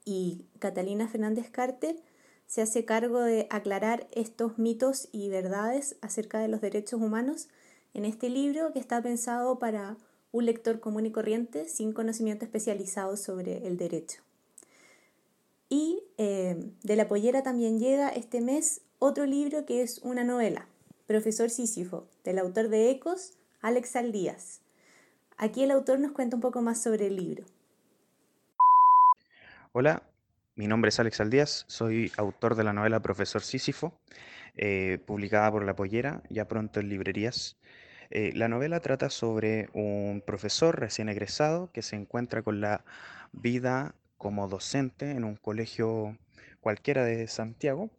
Y 0.06 0.46
Catalina 0.60 1.08
Fernández 1.08 1.50
Carter 1.50 2.02
se 2.46 2.62
hace 2.62 2.86
cargo 2.86 3.20
de 3.20 3.46
aclarar 3.50 4.08
estos 4.12 4.56
mitos 4.56 5.10
y 5.12 5.28
verdades 5.28 5.96
acerca 6.00 6.38
de 6.38 6.48
los 6.48 6.62
derechos 6.62 7.02
humanos 7.02 7.50
en 7.92 8.06
este 8.06 8.30
libro 8.30 8.72
que 8.72 8.78
está 8.78 9.02
pensado 9.02 9.58
para 9.58 9.98
un 10.30 10.46
lector 10.46 10.80
común 10.80 11.04
y 11.04 11.12
corriente 11.12 11.68
sin 11.68 11.92
conocimiento 11.92 12.46
especializado 12.46 13.18
sobre 13.18 13.66
el 13.66 13.76
derecho. 13.76 14.22
Y 15.74 16.04
eh, 16.18 16.70
de 16.82 16.96
la 16.96 17.08
pollera 17.08 17.42
también 17.42 17.78
llega 17.78 18.10
este 18.10 18.42
mes 18.42 18.82
otro 18.98 19.24
libro 19.24 19.64
que 19.64 19.80
es 19.80 20.00
una 20.02 20.22
novela, 20.22 20.66
Profesor 21.06 21.48
Sísifo, 21.48 22.10
del 22.24 22.38
autor 22.40 22.68
de 22.68 22.90
Ecos, 22.90 23.38
Alex 23.62 23.96
Aldíaz. 23.96 24.60
Aquí 25.38 25.62
el 25.62 25.70
autor 25.70 25.98
nos 25.98 26.12
cuenta 26.12 26.36
un 26.36 26.42
poco 26.42 26.60
más 26.60 26.82
sobre 26.82 27.06
el 27.06 27.16
libro. 27.16 27.46
Hola, 29.72 30.02
mi 30.56 30.66
nombre 30.66 30.90
es 30.90 31.00
Alex 31.00 31.22
Aldíaz, 31.22 31.64
soy 31.68 32.12
autor 32.18 32.54
de 32.54 32.64
la 32.64 32.74
novela 32.74 33.00
Profesor 33.00 33.40
Sísifo, 33.40 33.94
eh, 34.58 34.98
publicada 35.06 35.50
por 35.50 35.64
La 35.64 35.74
Pollera, 35.74 36.22
ya 36.28 36.46
pronto 36.48 36.80
en 36.80 36.90
librerías. 36.90 37.56
Eh, 38.10 38.32
la 38.34 38.48
novela 38.48 38.80
trata 38.80 39.08
sobre 39.08 39.70
un 39.72 40.22
profesor 40.26 40.78
recién 40.78 41.08
egresado 41.08 41.72
que 41.72 41.80
se 41.80 41.96
encuentra 41.96 42.42
con 42.42 42.60
la 42.60 42.84
vida 43.32 43.94
como 44.22 44.46
docente 44.46 45.10
en 45.10 45.24
un 45.24 45.34
colegio 45.34 46.16
cualquiera 46.60 47.04
de 47.04 47.26
Santiago. 47.26 47.90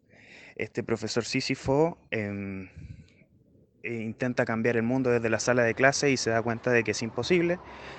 Este 0.56 0.82
profesor 0.82 1.22
Sísifo 1.26 1.98
em, 2.10 2.70
e 3.82 3.92
intenta 3.92 4.46
cambiar 4.46 4.78
el 4.78 4.84
mundo 4.84 5.10
desde 5.10 5.28
la 5.28 5.38
sala 5.38 5.64
de 5.64 5.74
clase 5.74 6.10
y 6.10 6.16
se 6.16 6.30
da 6.30 6.40
cuenta 6.40 6.70
de 6.70 6.82
que 6.82 6.92
es 6.92 7.02
imposible. 7.02 7.58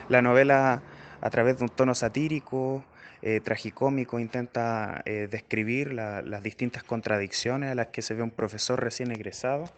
La 0.10 0.24
novela, 0.24 0.82
a 1.22 1.30
través 1.30 1.60
de 1.60 1.66
un 1.66 1.70
tono 1.70 1.94
satírico, 1.94 2.84
eh, 3.22 3.42
tragicómico, 3.42 4.20
intenta 4.20 5.04
eh, 5.06 5.28
describir 5.30 5.94
las 5.94 6.42
distintas 6.42 6.84
contradicciones 6.84 7.70
a 7.72 7.76
las 7.76 7.88
que 7.88 8.02
se 8.02 8.16
ve 8.16 8.24
un 8.24 8.32
profesor 8.32 8.82
recién 8.82 9.12
egresado 9.12 9.70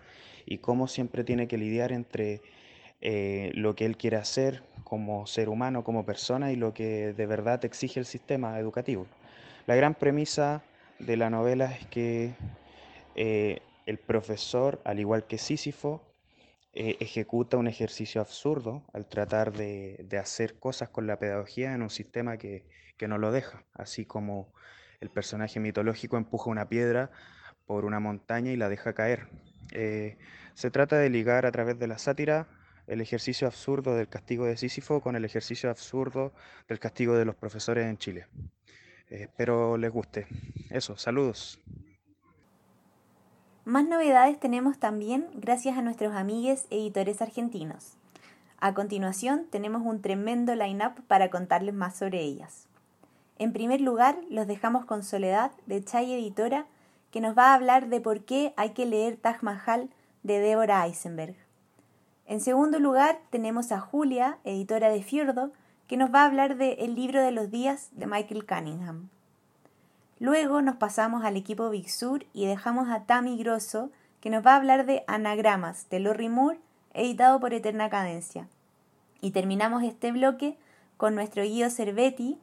y 0.46 0.60
cómo 0.60 0.88
siempre 0.88 1.26
tiene 1.26 1.50
que 1.50 1.58
lidiar 1.58 1.92
entre 1.92 2.42
eh, 3.00 3.52
lo 3.54 3.76
que 3.76 3.86
él 3.86 3.96
quiere 3.96 4.18
hacer 4.18 4.64
como 4.84 5.28
ser 5.28 5.50
humano, 5.50 5.84
como 5.84 6.06
persona 6.06 6.52
y 6.52 6.56
lo 6.56 6.74
que 6.74 7.14
de 7.14 7.26
verdad 7.28 7.64
exige 7.64 8.00
el 8.00 8.06
sistema 8.06 8.58
educativo. 8.60 9.06
La 9.68 9.76
gran 9.76 9.94
premisa 9.94 10.64
de 10.98 11.16
la 11.16 11.30
novela 11.30 11.66
es 11.66 11.86
que 11.88 12.34
eh, 13.16 13.62
el 13.86 14.00
profesor, 14.00 14.82
al 14.84 15.00
igual 15.00 15.28
que 15.28 15.38
Sísifo, 15.38 16.02
eh, 16.74 16.98
ejecuta 17.00 17.58
un 17.58 17.68
ejercicio 17.68 18.20
absurdo 18.22 18.84
al 18.94 19.06
tratar 19.08 19.52
de, 19.54 20.08
hacer 20.20 20.58
cosas 20.58 20.90
con 20.90 21.06
la 21.06 21.20
pedagogía 21.20 21.74
en 21.74 21.82
un 21.84 21.90
sistema 21.90 22.38
que, 22.38 22.66
que 22.98 23.08
no 23.08 23.18
lo 23.18 23.32
deja, 23.32 23.64
así 23.74 24.06
como 24.06 24.54
el 25.02 25.10
personaje 25.10 25.60
mitológico 25.60 26.18
empuja 26.18 26.50
una 26.50 26.68
piedra 26.68 27.12
por 27.66 27.86
una 27.86 28.00
montaña 28.00 28.52
y 28.52 28.58
la 28.58 28.70
deja 28.70 28.94
caer. 28.94 29.28
Se 30.54 30.72
trata 30.72 30.98
de 30.98 31.10
ligar 31.10 31.46
a 31.46 31.52
través 31.52 31.78
de 31.78 31.88
la 31.88 31.98
sátira 32.00 32.48
el 32.88 33.02
ejercicio 33.02 33.48
absurdo 33.48 33.96
del 33.96 34.08
castigo 34.08 34.46
de 34.46 34.58
Sísifo 34.58 35.02
con 35.02 35.16
el 35.16 35.26
ejercicio 35.26 35.70
absurdo 35.70 36.34
del 36.68 36.80
castigo 36.80 37.16
de 37.16 37.26
los 37.26 37.36
profesores 37.36 37.86
en 37.86 37.98
Chile. 37.98 38.28
Eh, 39.10 39.24
espero 39.24 39.78
les 39.78 39.92
guste. 39.92 40.28
Eso, 40.70 40.98
saludos. 40.98 41.60
Más 43.66 43.86
novedades 43.86 44.40
tenemos 44.40 44.80
también 44.80 45.28
gracias 45.34 45.78
a 45.78 45.82
nuestros 45.82 46.16
amigues 46.16 46.68
editores 46.70 47.22
argentinos. 47.22 47.98
A 48.60 48.74
continuación 48.74 49.46
tenemos 49.52 49.82
un 49.86 50.02
tremendo 50.02 50.56
line-up 50.56 51.04
para 51.08 51.30
contarles 51.30 51.76
más 51.76 51.98
sobre 51.98 52.22
ellas. 52.22 52.68
En 53.38 53.54
primer 53.54 53.82
lugar, 53.82 54.18
los 54.30 54.48
dejamos 54.48 54.86
con 54.86 55.04
Soledad 55.04 55.52
de 55.68 55.84
Chay 55.84 56.14
Editora 56.14 56.66
que 57.12 57.22
nos 57.22 57.38
va 57.38 57.52
a 57.52 57.54
hablar 57.54 57.90
de 57.90 58.02
por 58.02 58.26
qué 58.26 58.54
hay 58.58 58.72
que 58.72 58.86
leer 58.86 59.18
Taj 59.18 59.44
Mahal 59.44 59.90
de 60.24 60.40
Débora 60.40 60.86
Eisenberg. 60.86 61.36
En 62.28 62.42
segundo 62.42 62.78
lugar, 62.80 63.22
tenemos 63.30 63.72
a 63.72 63.80
Julia, 63.80 64.38
editora 64.44 64.90
de 64.90 65.02
Fiordo, 65.02 65.54
que 65.88 65.96
nos 65.96 66.14
va 66.14 66.24
a 66.24 66.26
hablar 66.26 66.58
de 66.58 66.74
El 66.74 66.94
libro 66.94 67.22
de 67.22 67.32
los 67.32 67.50
días 67.52 67.88
de 67.94 68.06
Michael 68.06 68.46
Cunningham. 68.46 69.08
Luego 70.20 70.62
nos 70.62 70.76
pasamos 70.76 71.24
al 71.24 71.38
equipo 71.38 71.70
Big 71.70 71.90
Sur 71.90 72.26
y 72.34 72.46
dejamos 72.46 72.90
a 72.90 73.06
Tammy 73.06 73.38
Grosso, 73.38 73.92
que 74.20 74.30
nos 74.30 74.46
va 74.46 74.52
a 74.52 74.56
hablar 74.58 74.86
de 74.86 75.06
Anagramas 75.08 75.90
de 75.90 76.02
Lori 76.02 76.28
Moore, 76.28 76.60
editado 76.94 77.40
por 77.40 77.54
Eterna 77.54 77.90
Cadencia. 77.90 78.50
Y 79.22 79.32
terminamos 79.32 79.84
este 79.84 80.12
bloque 80.12 80.58
con 80.98 81.16
nuestro 81.16 81.44
Guido 81.44 81.70
Cervetti, 81.70 82.38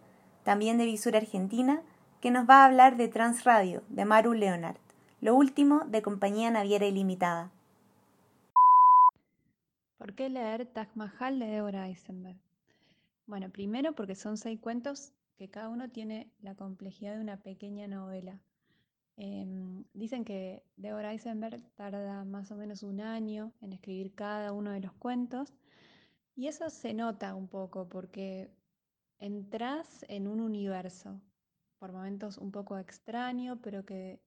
también 0.45 0.79
de 0.79 0.87
Visura 0.87 1.19
Argentina, 1.19 1.83
que 2.23 2.31
nos 2.31 2.49
va 2.49 2.63
a 2.63 2.65
hablar 2.65 2.97
de 2.97 3.09
Transradio, 3.09 3.83
de 3.91 4.07
Maru 4.07 4.33
Leonard, 4.33 4.79
lo 5.21 5.35
último 5.35 5.81
de 5.81 6.01
Compañía 6.01 6.51
Naviera 6.51 6.87
Ilimitada. 6.87 7.51
¿Por 9.97 10.15
qué 10.15 10.29
leer 10.29 10.67
Taj 10.67 10.89
Mahal 10.95 11.39
de 11.39 11.47
Deborah 11.47 11.89
Eisenberg? 11.89 12.39
Bueno, 13.27 13.51
primero 13.51 13.95
porque 13.95 14.15
son 14.15 14.37
seis 14.37 14.61
cuentos 14.61 15.13
que 15.37 15.49
cada 15.49 15.69
uno 15.69 15.89
tiene 15.91 16.31
la 16.41 16.55
complejidad 16.55 17.15
de 17.15 17.21
una 17.21 17.39
pequeña 17.39 17.87
novela. 17.89 18.41
Em, 19.17 19.85
dicen 19.95 20.25
que 20.25 20.65
Deborah 20.77 21.13
Eisenberg 21.13 21.63
tarda 21.77 22.25
más 22.25 22.51
o 22.51 22.57
menos 22.57 22.83
un 22.83 23.01
año 23.01 23.53
en 23.61 23.73
escribir 23.73 24.15
cada 24.15 24.53
uno 24.53 24.73
de 24.73 24.81
los 24.81 24.93
cuentos 24.95 25.55
y 26.35 26.49
eso 26.49 26.69
se 26.71 26.93
nota 26.95 27.35
un 27.35 27.47
poco 27.47 27.89
porque 27.89 28.51
entras 29.21 30.05
en 30.09 30.27
un 30.27 30.41
universo, 30.41 31.21
por 31.79 31.93
momentos 31.93 32.39
un 32.39 32.51
poco 32.51 32.77
extraño, 32.79 33.61
pero 33.63 33.85
que 33.85 34.21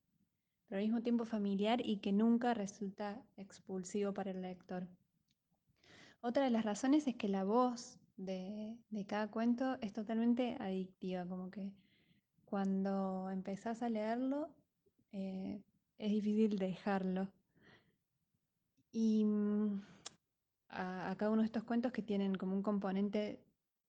pero 0.68 0.80
al 0.80 0.86
mismo 0.86 1.02
tiempo 1.02 1.26
familiar 1.26 1.80
y 1.86 1.98
que 1.98 2.12
nunca 2.12 2.54
resulta 2.54 3.22
expulsivo 3.38 4.14
para 4.14 4.32
el 4.32 4.42
lector. 4.42 4.88
Otra 6.22 6.44
de 6.44 6.50
las 6.50 6.66
razones 6.66 7.08
es 7.08 7.16
que 7.16 7.30
la 7.30 7.44
voz 7.44 8.00
de, 8.18 8.78
cada 9.08 9.30
cuento 9.30 9.78
es 9.82 9.94
totalmente 9.94 10.58
adictiva, 10.60 11.26
como 11.26 11.52
que 11.52 11.72
cuando 12.46 13.30
empezás 13.30 13.84
a 13.84 13.90
leerlo 13.90 14.50
eh, 15.12 15.62
es 15.98 16.12
difícil 16.12 16.58
dejarlo. 16.58 17.30
Y 18.92 19.26
mm, 19.26 19.82
a, 20.70 21.16
cada 21.18 21.32
uno 21.32 21.44
de 21.44 21.46
estos 21.46 21.64
cuentos 21.64 21.92
que 21.92 22.02
tienen 22.02 22.36
como 22.36 22.56
un 22.56 22.64
componente 22.64 23.40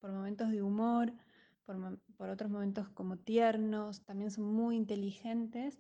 por 0.01 0.13
momentos 0.13 0.51
de 0.51 0.63
humor, 0.63 1.13
por, 2.17 2.29
otros 2.29 2.51
momentos 2.51 2.89
como 2.91 3.17
tiernos, 3.17 4.03
también 4.03 4.31
son 4.31 4.45
muy 4.45 4.77
inteligentes 4.77 5.79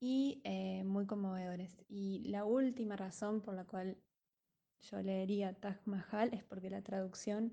y 0.00 0.40
eh, 0.44 0.82
muy 0.84 1.06
conmovedores. 1.06 1.82
Y 1.88 2.24
la 2.28 2.44
última 2.44 2.96
razón 2.96 3.40
por 3.40 3.54
la 3.54 3.64
cual 3.64 3.96
yo 4.82 5.02
leería 5.02 5.52
Taj 5.54 5.76
Mahal 5.84 6.32
es 6.32 6.44
porque 6.44 6.70
la 6.70 6.82
traducción 6.82 7.52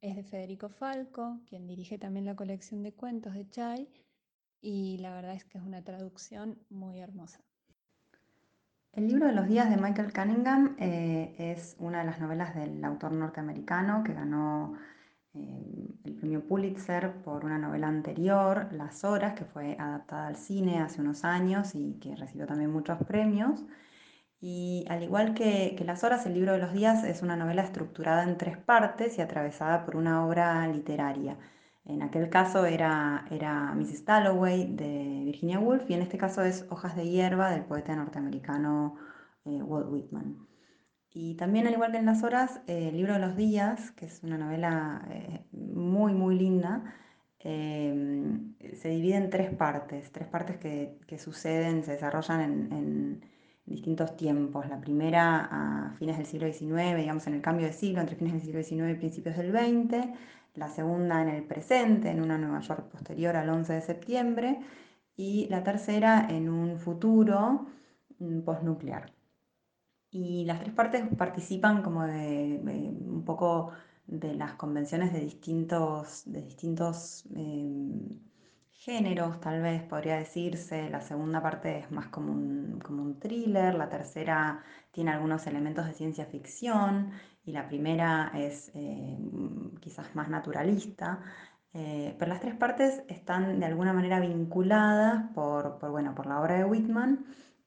es 0.00 0.16
de 0.16 0.24
Federico 0.24 0.68
Falco, 0.68 1.38
quien 1.48 1.66
dirige 1.66 1.98
también 1.98 2.26
la 2.26 2.34
colección 2.34 2.82
de 2.82 2.92
cuentos 2.92 3.34
de 3.34 3.48
Chai, 3.48 3.88
y 4.60 4.98
la 4.98 5.14
verdad 5.14 5.34
es 5.34 5.44
que 5.44 5.58
es 5.58 5.64
una 5.64 5.82
traducción 5.82 6.58
muy 6.70 7.00
hermosa. 7.00 7.40
El 8.92 9.08
libro 9.08 9.26
de 9.26 9.32
los 9.32 9.48
días 9.48 9.70
de 9.70 9.76
Michael 9.76 10.12
Cunningham 10.12 10.76
eh, 10.78 11.34
es 11.38 11.76
una 11.78 12.00
de 12.00 12.04
las 12.04 12.20
novelas 12.20 12.54
del 12.54 12.84
autor 12.84 13.12
norteamericano 13.12 14.04
que 14.04 14.12
ganó 14.12 14.74
eh, 15.34 15.88
el 16.04 16.14
premio 16.14 16.46
Pulitzer 16.46 17.10
por 17.22 17.44
una 17.46 17.56
novela 17.56 17.88
anterior, 17.88 18.70
Las 18.72 19.02
Horas, 19.04 19.32
que 19.32 19.46
fue 19.46 19.76
adaptada 19.78 20.26
al 20.26 20.36
cine 20.36 20.80
hace 20.80 21.00
unos 21.00 21.24
años 21.24 21.74
y 21.74 21.94
que 21.94 22.14
recibió 22.16 22.46
también 22.46 22.70
muchos 22.70 22.98
premios. 23.04 23.64
Y 24.44 24.84
al 24.88 25.04
igual 25.04 25.34
que, 25.34 25.80
Las 25.86 26.02
Horas, 26.02 26.26
el 26.26 26.34
libro 26.34 26.52
de 26.52 26.58
los 26.58 26.72
días 26.72 27.04
es 27.04 27.22
una 27.22 27.36
novela 27.36 27.62
estructurada 27.62 28.24
en 28.24 28.36
tres 28.36 28.58
partes 28.58 29.16
y 29.16 29.20
atravesada 29.20 29.84
por 29.84 29.94
una 29.96 30.26
obra 30.26 30.66
literaria. 30.66 31.38
En 31.84 32.02
aquel 32.02 32.28
caso 32.28 32.66
era, 32.66 33.24
era 33.30 33.72
Mrs. 33.74 34.04
Dalloway 34.04 34.66
de 34.74 35.22
Virginia 35.26 35.60
Woolf 35.60 35.88
y 35.88 35.94
en 35.94 36.02
este 36.02 36.18
caso 36.18 36.42
es 36.42 36.66
Hojas 36.70 36.96
de 36.96 37.08
hierba 37.08 37.50
del 37.52 37.62
poeta 37.64 37.94
norteamericano 37.94 38.96
eh, 39.44 39.62
Walt 39.62 39.88
Whitman. 39.88 40.48
Y 41.10 41.36
también, 41.36 41.68
al 41.68 41.74
igual 41.74 41.92
que 41.92 41.98
en 41.98 42.06
Las 42.06 42.24
Horas, 42.24 42.62
eh, 42.66 42.88
el 42.88 42.96
libro 42.96 43.12
de 43.12 43.20
los 43.20 43.36
días, 43.36 43.92
que 43.92 44.06
es 44.06 44.24
una 44.24 44.38
novela 44.38 45.06
eh, 45.10 45.46
muy, 45.52 46.14
muy 46.14 46.36
linda, 46.36 46.82
se 47.40 48.88
divide 48.88 49.16
en 49.16 49.30
tres 49.30 49.54
partes, 49.54 50.10
tres 50.12 50.28
partes 50.28 50.58
que, 50.58 51.18
suceden, 51.18 51.84
se 51.84 51.92
desarrollan 51.92 52.40
en 52.40 53.31
distintos 53.66 54.16
tiempos. 54.16 54.68
La 54.68 54.80
primera 54.80 55.48
a 55.50 55.94
fines 55.98 56.16
del 56.16 56.26
siglo 56.26 56.46
XIX, 56.52 56.96
digamos 56.96 57.26
en 57.26 57.34
el 57.34 57.42
cambio 57.42 57.66
de 57.66 57.72
siglo, 57.72 58.00
entre 58.00 58.16
fines 58.16 58.32
del 58.32 58.42
siglo 58.42 58.62
XIX 58.62 58.90
y 58.90 58.98
principios 58.98 59.36
del 59.36 59.52
XX. 59.52 60.08
La 60.54 60.68
segunda 60.68 61.22
en 61.22 61.28
el 61.28 61.44
presente, 61.44 62.10
en 62.10 62.22
una 62.22 62.38
Nueva 62.38 62.60
York 62.60 62.88
posterior 62.90 63.36
al 63.36 63.48
11 63.48 63.72
de 63.72 63.80
septiembre. 63.80 64.60
Y 65.16 65.46
la 65.48 65.62
tercera 65.62 66.26
en 66.30 66.48
un 66.48 66.78
futuro 66.78 67.66
mm, 68.18 68.40
postnuclear. 68.40 69.12
Y 70.10 70.44
las 70.44 70.60
tres 70.60 70.74
partes 70.74 71.02
participan 71.16 71.82
como 71.82 72.04
de, 72.04 72.60
un 72.62 73.24
poco 73.24 73.72
de 74.06 74.34
las 74.34 74.54
convenciones 74.54 75.12
de 75.12 75.20
distintos, 75.20 76.24
de 76.26 76.42
distintos 76.42 77.24
em, 77.34 78.08
géneros, 78.84 79.40
tal 79.40 79.62
vez 79.62 79.82
podría 79.82 80.16
decirse. 80.16 80.90
La 80.90 81.00
segunda 81.00 81.40
parte 81.42 81.78
es 81.78 81.90
más 81.90 82.08
como 82.08 82.32
un, 82.32 82.80
como 82.80 83.02
un 83.02 83.18
thriller, 83.20 83.74
la 83.74 83.88
tercera 83.88 84.62
tiene 84.90 85.12
algunos 85.12 85.46
elementos 85.46 85.86
de 85.86 85.92
ciencia 85.94 86.26
ficción 86.26 87.12
y 87.44 87.52
la 87.52 87.68
primera 87.68 88.32
es 88.34 88.70
eh, 88.74 89.16
quizás 89.80 90.14
más 90.14 90.28
naturalista. 90.28 91.20
Eh, 91.74 92.14
pero 92.18 92.28
las 92.30 92.40
tres 92.40 92.54
partes 92.54 93.02
están 93.08 93.58
de 93.60 93.66
alguna 93.66 93.92
manera 93.94 94.20
vinculadas 94.20 95.30
por, 95.34 95.78
bueno, 95.90 96.14
por 96.14 96.26
la 96.26 96.40
obra 96.40 96.56
de 96.56 96.64
Whitman 96.64 97.24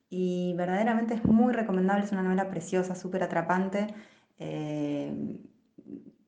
y 0.08 0.54
verdaderamente 0.56 1.14
es 1.14 1.24
muy 1.24 1.52
recomendable, 1.52 2.04
es 2.04 2.12
una 2.12 2.22
novela 2.22 2.48
preciosa, 2.48 2.94
súper 2.94 3.22
atrapante. 3.24 3.94
Eh, 4.38 5.12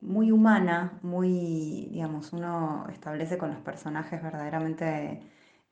muy 0.01 0.31
humana, 0.31 0.99
muy, 1.03 1.89
digamos, 1.91 2.33
uno 2.33 2.87
establece 2.89 3.37
con 3.37 3.51
los 3.51 3.59
personajes 3.61 4.21
verdaderamente 4.21 5.21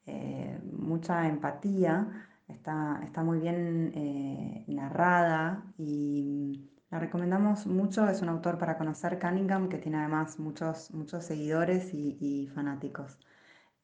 eh, 0.05 0.59
mucha 0.73 1.27
empatía, 1.27 2.29
está, 2.47 3.01
está 3.03 3.23
muy 3.23 3.39
bien 3.39 3.91
eh, 3.95 4.65
narrada 4.67 5.63
y 5.77 6.69
la 6.89 6.99
recomendamos 6.99 7.67
mucho, 7.67 8.07
es 8.09 8.21
un 8.21 8.29
autor 8.29 8.57
para 8.57 8.77
conocer 8.77 9.19
Cunningham 9.19 9.69
que 9.69 9.77
tiene 9.77 9.97
además 9.99 10.39
muchos, 10.39 10.91
muchos 10.93 11.25
seguidores 11.25 11.93
y, 11.93 12.47
fanáticos. 12.55 13.17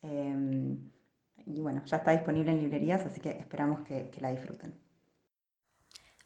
Em, 0.01 0.91
y 1.45 1.61
bueno, 1.61 1.83
ya 1.85 1.97
está 1.97 2.11
disponible 2.11 2.51
en 2.51 2.59
librerías, 2.59 3.05
así 3.05 3.21
que 3.21 3.31
esperamos 3.31 3.81
que 3.81 4.11
la 4.21 4.31
disfruten. 4.31 4.82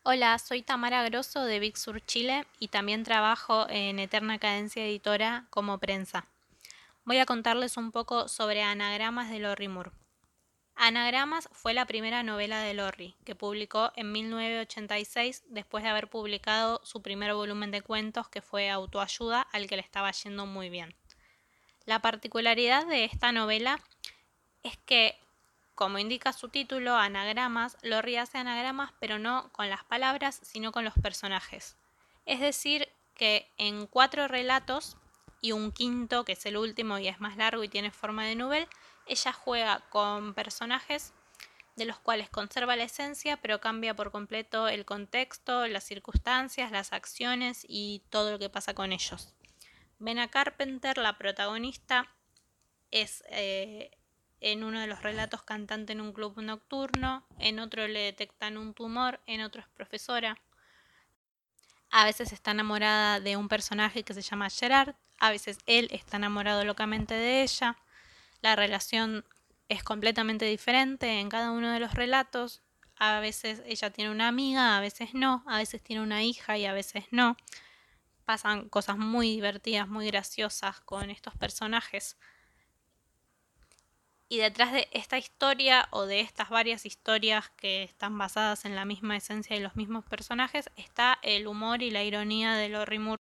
Hola, 0.10 0.40
soy 0.40 0.62
Tamara 0.62 1.04
Grosso 1.04 1.44
de 1.44 1.60
Big 1.60 1.76
Sur 1.76 2.00
Chile 2.00 2.46
y 2.60 2.70
también 2.70 3.04
trabajo 3.04 3.68
en 3.70 4.00
Eterna 4.00 4.40
Cadencia 4.40 4.86
Editora 4.86 5.48
como 5.50 5.80
prensa. 5.80 6.26
Voy 7.04 7.18
a 7.18 7.26
contarles 7.26 7.76
un 7.76 7.92
poco 7.92 8.30
sobre 8.30 8.64
Anagramas 8.64 9.30
de 9.30 9.40
Lorry 9.40 9.68
Moore. 9.68 9.92
Anagramas 10.76 11.50
fue 11.52 11.74
la 11.74 11.86
primera 11.86 12.24
novela 12.24 12.62
de 12.62 12.74
Lorry, 12.74 13.16
que 13.26 13.36
publicó 13.36 13.92
en 13.98 14.14
1986 14.14 15.44
después 15.50 15.84
de 15.84 15.90
haber 15.90 16.10
publicado 16.10 16.80
su 16.86 17.02
primer 17.02 17.34
volumen 17.34 17.72
de 17.72 17.82
cuentos 17.82 18.30
que 18.30 18.42
fue 18.42 18.70
Autoayuda, 18.70 19.42
al 19.42 19.68
que 19.68 19.76
le 19.76 19.82
estaba 19.82 20.10
yendo 20.14 20.46
muy 20.46 20.70
bien. 20.70 20.96
La 21.84 22.00
particularidad 22.00 22.88
de 22.88 23.04
esta 23.04 23.34
novela 23.34 23.82
es 24.64 24.78
que 24.86 25.20
como 25.78 26.00
indica 26.00 26.34
su 26.34 26.50
título, 26.50 26.96
anagramas, 26.96 27.78
Lorry 27.84 28.18
hace 28.18 28.40
anagramas 28.40 28.94
pero 29.00 29.20
no 29.20 29.52
con 29.54 29.70
las 29.70 29.84
palabras, 29.84 30.40
sino 30.42 30.72
con 30.72 30.84
los 30.84 30.96
personajes. 30.96 31.78
Es 32.26 32.40
decir, 32.40 32.90
que 33.14 33.48
en 33.60 33.86
cuatro 33.86 34.28
relatos 34.28 34.98
y 35.40 35.52
un 35.52 35.72
quinto, 35.72 36.26
que 36.26 36.32
es 36.32 36.44
el 36.48 36.58
último 36.58 36.98
y 36.98 37.08
es 37.08 37.20
más 37.20 37.38
largo 37.38 37.64
y 37.64 37.70
tiene 37.70 37.92
forma 37.92 38.26
de 38.26 38.34
nubel, 38.34 38.68
ella 39.06 39.32
juega 39.32 39.84
con 39.92 40.34
personajes 40.34 41.14
de 41.76 41.86
los 41.86 42.00
cuales 42.00 42.32
conserva 42.32 42.76
la 42.76 42.86
esencia, 42.86 43.38
pero 43.38 43.62
cambia 43.62 43.96
por 43.96 44.12
completo 44.12 44.68
el 44.68 44.84
contexto, 44.84 45.68
las 45.68 45.84
circunstancias, 45.84 46.72
las 46.72 46.92
acciones 46.92 47.64
y 47.70 48.02
todo 48.10 48.32
lo 48.32 48.40
que 48.40 48.50
pasa 48.50 48.74
con 48.74 48.92
ellos. 48.94 49.36
Bena 50.00 50.28
Carpenter, 50.28 50.98
la 50.98 51.20
protagonista, 51.20 52.08
es 52.90 53.24
eh, 53.30 53.92
en 54.40 54.64
uno 54.64 54.80
de 54.80 54.88
los 54.88 55.02
relatos 55.02 55.44
cantante 55.44 55.94
en 55.94 56.02
un 56.02 56.14
club 56.14 56.40
nocturno, 56.42 57.26
en 57.40 57.60
otro 57.60 57.88
le 57.88 58.00
detectan 58.00 58.58
un 58.58 58.74
tumor, 58.74 59.20
en 59.26 59.42
otro 59.42 59.62
es 59.62 59.68
profesora. 59.70 60.38
A 61.90 62.06
veces 62.06 62.34
está 62.34 62.52
enamorada 62.52 63.20
de 63.20 63.38
un 63.38 63.48
personaje 63.48 64.04
que 64.04 64.14
se 64.14 64.22
llama 64.22 64.50
Gerard, 64.50 64.96
a 65.20 65.32
veces 65.32 65.58
él 65.66 65.88
está 65.92 66.18
enamorado 66.18 66.64
locamente 66.64 67.14
de 67.16 67.42
ella. 67.42 67.78
La 68.42 68.56
relación 68.56 69.26
es 69.68 69.84
completamente 69.84 70.46
diferente 70.46 71.20
en 71.20 71.30
cada 71.30 71.52
uno 71.52 71.72
de 71.72 71.80
los 71.80 71.94
relatos. 71.94 72.62
A 72.98 73.20
veces 73.20 73.62
ella 73.66 73.92
tiene 73.92 74.12
una 74.12 74.28
amiga, 74.28 74.78
a 74.78 74.80
veces 74.80 75.14
no, 75.14 75.44
a 75.48 75.58
veces 75.58 75.82
tiene 75.82 76.02
una 76.02 76.24
hija 76.24 76.58
y 76.58 76.66
a 76.66 76.74
veces 76.74 77.06
no. 77.12 77.36
Pasan 78.26 78.70
cosas 78.70 78.98
muy 78.98 79.30
divertidas, 79.32 79.88
muy 79.88 80.08
graciosas 80.08 80.82
con 80.82 81.10
estos 81.10 81.36
personajes. 81.36 82.18
Y 84.30 84.40
detrás 84.40 84.74
de 84.74 84.90
esta 84.92 85.18
historia 85.18 85.88
o 85.92 86.06
de 86.06 86.20
estas 86.20 86.50
varias 86.50 86.86
historias 86.86 87.50
que 87.52 87.84
están 87.84 88.18
basadas 88.18 88.66
en 88.66 88.76
la 88.76 88.84
misma 88.84 89.16
esencia 89.16 89.56
de 89.56 89.62
los 89.62 89.76
mismos 89.78 90.04
personajes 90.06 90.70
está 90.76 91.18
el 91.22 91.48
humor 91.48 91.82
y 91.82 91.92
la 91.92 92.04
ironía 92.04 92.56
de 92.56 92.68
Lorry 92.68 93.00
Moore 93.00 93.22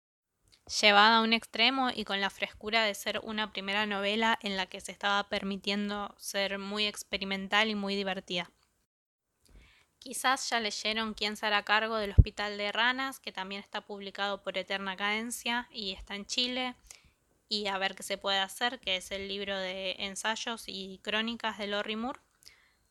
llevada 0.81 1.17
a 1.17 1.21
un 1.21 1.33
extremo 1.33 1.89
y 1.89 2.03
con 2.03 2.21
la 2.21 2.29
frescura 2.29 2.83
de 2.83 2.93
ser 2.93 3.19
una 3.23 3.51
primera 3.51 3.85
novela 3.85 4.37
en 4.41 4.55
la 4.55 4.67
que 4.67 4.81
se 4.81 4.91
estaba 4.91 5.27
permitiendo 5.29 6.13
ser 6.17 6.59
muy 6.59 6.85
experimental 6.85 7.69
y 7.69 7.75
muy 7.75 7.95
divertida. 7.95 8.51
Quizás 9.99 10.49
ya 10.49 10.59
leyeron 10.59 11.13
Quién 11.13 11.35
se 11.35 11.45
hará 11.45 11.63
cargo 11.63 11.97
del 11.97 12.11
Hospital 12.11 12.57
de 12.57 12.71
Ranas, 12.71 13.19
que 13.19 13.31
también 13.31 13.61
está 13.61 13.81
publicado 13.81 14.41
por 14.41 14.57
Eterna 14.57 14.95
Cadencia 14.95 15.67
y 15.71 15.91
está 15.91 16.15
en 16.15 16.25
Chile 16.25 16.75
y 17.49 17.67
a 17.67 17.77
ver 17.79 17.95
qué 17.95 18.03
se 18.03 18.17
puede 18.17 18.37
hacer, 18.37 18.79
que 18.79 18.95
es 18.95 19.11
el 19.11 19.27
libro 19.27 19.57
de 19.57 19.95
ensayos 19.99 20.65
y 20.67 20.99
crónicas 21.03 21.57
de 21.57 21.67
Lorry 21.67 21.95
Moore. 21.95 22.19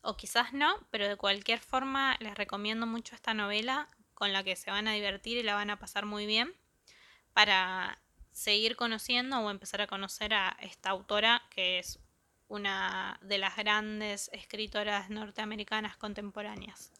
O 0.01 0.17
quizás 0.17 0.53
no, 0.53 0.85
pero 0.91 1.07
de 1.07 1.15
cualquier 1.15 1.59
forma 1.59 2.17
les 2.19 2.35
recomiendo 2.35 2.85
mucho 2.85 3.15
esta 3.15 3.33
novela 3.33 3.89
con 4.13 4.33
la 4.33 4.43
que 4.43 4.55
se 4.55 4.69
van 4.69 4.87
a 4.87 4.93
divertir 4.93 5.37
y 5.37 5.43
la 5.43 5.55
van 5.55 5.69
a 5.69 5.79
pasar 5.79 6.05
muy 6.05 6.25
bien 6.25 6.53
para 7.33 7.99
seguir 8.31 8.75
conociendo 8.75 9.39
o 9.39 9.49
empezar 9.49 9.81
a 9.81 9.87
conocer 9.87 10.33
a 10.33 10.57
esta 10.61 10.89
autora 10.89 11.41
que 11.49 11.79
es 11.79 11.99
una 12.49 13.17
de 13.21 13.37
las 13.37 13.55
grandes 13.55 14.29
escritoras 14.33 15.09
norteamericanas 15.09 15.95
contemporáneas. 15.95 16.91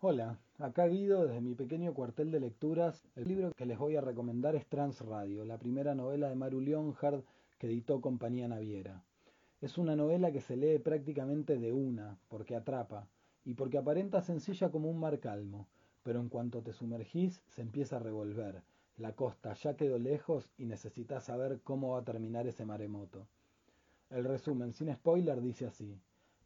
Hola, 0.00 0.36
acá 0.62 0.86
Guido 0.86 1.26
desde 1.26 1.40
mi 1.40 1.56
pequeño 1.56 1.92
cuartel 1.92 2.30
de 2.30 2.38
lecturas. 2.38 3.04
El 3.16 3.26
libro 3.26 3.52
que 3.52 3.66
les 3.66 3.78
voy 3.78 3.96
a 3.96 4.00
recomendar 4.00 4.54
es 4.54 4.64
Transradio, 4.66 5.44
la 5.44 5.58
primera 5.58 5.96
novela 5.96 6.28
de 6.28 6.36
Maru 6.36 6.60
Leonhard 6.60 7.24
que 7.58 7.66
editó 7.66 8.00
Compañía 8.00 8.46
Naviera. 8.46 9.02
Es 9.60 9.76
una 9.76 9.96
novela 9.96 10.30
que 10.30 10.40
se 10.40 10.56
lee 10.56 10.78
prácticamente 10.78 11.58
de 11.58 11.72
una, 11.72 12.16
porque 12.28 12.54
atrapa, 12.54 13.08
y 13.44 13.54
porque 13.54 13.78
aparenta 13.78 14.22
sencilla 14.22 14.70
como 14.70 14.88
un 14.88 15.00
mar 15.00 15.18
calmo, 15.18 15.66
pero 16.04 16.20
en 16.20 16.28
cuanto 16.28 16.62
te 16.62 16.72
sumergís 16.72 17.42
se 17.48 17.62
empieza 17.62 17.96
a 17.96 18.00
revolver. 18.00 18.62
La 18.98 19.16
costa 19.16 19.54
ya 19.54 19.76
quedó 19.76 19.98
lejos 19.98 20.48
y 20.58 20.66
necesitas 20.66 21.24
saber 21.24 21.60
cómo 21.64 21.90
va 21.90 22.00
a 22.00 22.04
terminar 22.04 22.46
ese 22.46 22.64
maremoto. 22.64 23.26
El 24.10 24.24
resumen, 24.24 24.74
sin 24.74 24.94
spoiler, 24.94 25.40
dice 25.40 25.66
así. 25.66 25.98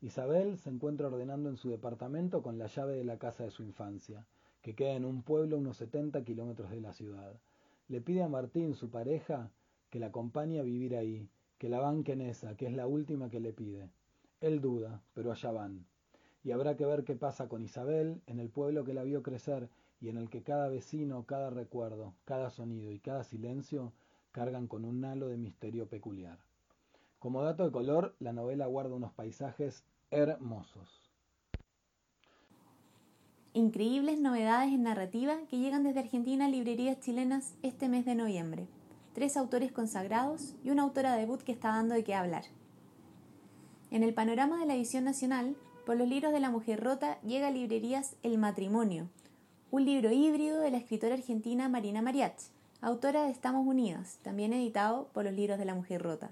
Isabel 0.07 0.57
se 0.57 0.71
encuentra 0.71 1.09
ordenando 1.09 1.49
en 1.49 1.57
su 1.57 1.69
departamento 1.69 2.41
con 2.41 2.59
la 2.59 2.69
llave 2.69 2.95
de 2.95 3.03
la 3.03 3.19
casa 3.19 3.43
de 3.43 3.51
su 3.51 3.65
infancia, 3.65 4.25
que 4.63 4.77
queda 4.77 4.93
en 4.93 5.05
un 5.05 5.25
pueblo 5.25 5.59
unos 5.59 5.79
70 5.79 6.23
kilómetros 6.23 6.71
de 6.71 6.81
la 6.81 6.93
ciudad. 6.93 7.35
Le 7.89 8.01
pide 8.01 8.23
a 8.23 8.29
Martín, 8.29 8.75
su 8.75 8.89
pareja, 8.89 9.51
que 9.91 9.99
la 9.99 10.07
acompañe 10.07 10.61
a 10.61 10.63
vivir 10.63 10.95
ahí, 10.95 11.29
que 11.59 11.69
la 11.69 11.81
banque 11.81 12.13
en 12.13 12.21
esa, 12.21 12.57
que 12.57 12.67
es 12.67 12.73
la 12.73 12.87
última 12.87 13.31
que 13.31 13.41
le 13.41 13.53
pide. 13.53 13.91
Él 14.41 14.61
duda, 14.61 15.03
pero 15.13 15.33
allá 15.33 15.51
van. 15.51 15.85
Y 16.45 16.53
habrá 16.53 16.77
que 16.77 16.87
ver 16.87 17.03
qué 17.03 17.17
pasa 17.17 17.49
con 17.49 17.65
Isabel, 17.65 18.23
en 18.29 18.39
el 18.39 18.49
pueblo 18.49 18.85
que 18.85 18.95
la 18.95 19.03
vio 19.03 19.25
crecer 19.25 19.69
y 20.01 20.09
en 20.09 20.19
el 20.19 20.31
que 20.31 20.45
cada 20.45 20.69
vecino, 20.69 21.27
cada 21.27 21.51
recuerdo, 21.51 22.15
cada 22.25 22.51
sonido 22.51 22.93
y 22.93 23.01
cada 23.01 23.25
silencio 23.25 23.93
cargan 24.31 24.69
con 24.69 24.85
un 24.85 25.05
halo 25.05 25.27
de 25.27 25.37
misterio 25.37 25.89
peculiar. 25.89 26.39
Como 27.19 27.43
dato 27.43 27.65
de 27.65 27.73
color, 27.73 28.15
la 28.21 28.33
novela 28.33 28.67
guarda 28.67 28.95
unos 28.95 29.13
paisajes 29.13 29.83
hermosos. 30.11 31.03
Increíbles 33.53 34.19
novedades 34.19 34.73
en 34.73 34.83
narrativa 34.83 35.39
que 35.49 35.59
llegan 35.59 35.83
desde 35.83 36.01
Argentina 36.01 36.45
a 36.45 36.49
librerías 36.49 37.01
chilenas 37.01 37.55
este 37.63 37.89
mes 37.89 38.05
de 38.05 38.15
noviembre. 38.15 38.67
Tres 39.15 39.37
autores 39.37 39.73
consagrados 39.73 40.55
y 40.63 40.71
una 40.71 40.83
autora 40.83 41.17
debut 41.17 41.41
que 41.41 41.53
está 41.53 41.69
dando 41.69 41.95
de 41.95 42.05
qué 42.05 42.15
hablar. 42.15 42.45
En 43.91 44.03
el 44.03 44.13
panorama 44.13 44.59
de 44.59 44.67
la 44.67 44.75
edición 44.75 45.05
nacional, 45.05 45.57
por 45.87 45.97
los 45.97 46.07
libros 46.07 46.33
de 46.33 46.41
la 46.41 46.51
mujer 46.51 46.83
rota 46.83 47.19
llega 47.23 47.49
a 47.49 47.51
librerías 47.51 48.17
El 48.23 48.37
matrimonio, 48.37 49.09
un 49.71 49.85
libro 49.85 50.13
híbrido 50.13 50.61
de 50.61 50.71
la 50.71 50.77
escritora 50.77 51.15
argentina 51.15 51.69
Marina 51.69 52.03
Mariach, 52.03 52.51
autora 52.81 53.25
de 53.25 53.31
Estamos 53.31 53.67
Unidos, 53.67 54.19
también 54.23 54.53
editado 54.53 55.09
por 55.15 55.25
los 55.25 55.33
libros 55.33 55.59
de 55.59 55.65
la 55.65 55.75
mujer 55.75 56.03
rota. 56.03 56.31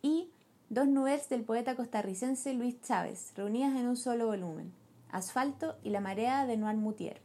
Y 0.00 0.30
dos 0.68 0.88
novelas 0.88 1.28
del 1.28 1.44
poeta 1.44 1.76
costarricense 1.76 2.52
Luis 2.52 2.80
Chávez, 2.82 3.32
reunidas 3.36 3.76
en 3.76 3.86
un 3.86 3.96
solo 3.96 4.26
volumen, 4.26 4.72
Asfalto 5.10 5.76
y 5.84 5.90
La 5.90 6.00
marea 6.00 6.44
de 6.44 6.56
Noan 6.56 6.80
Mutier. 6.80 7.20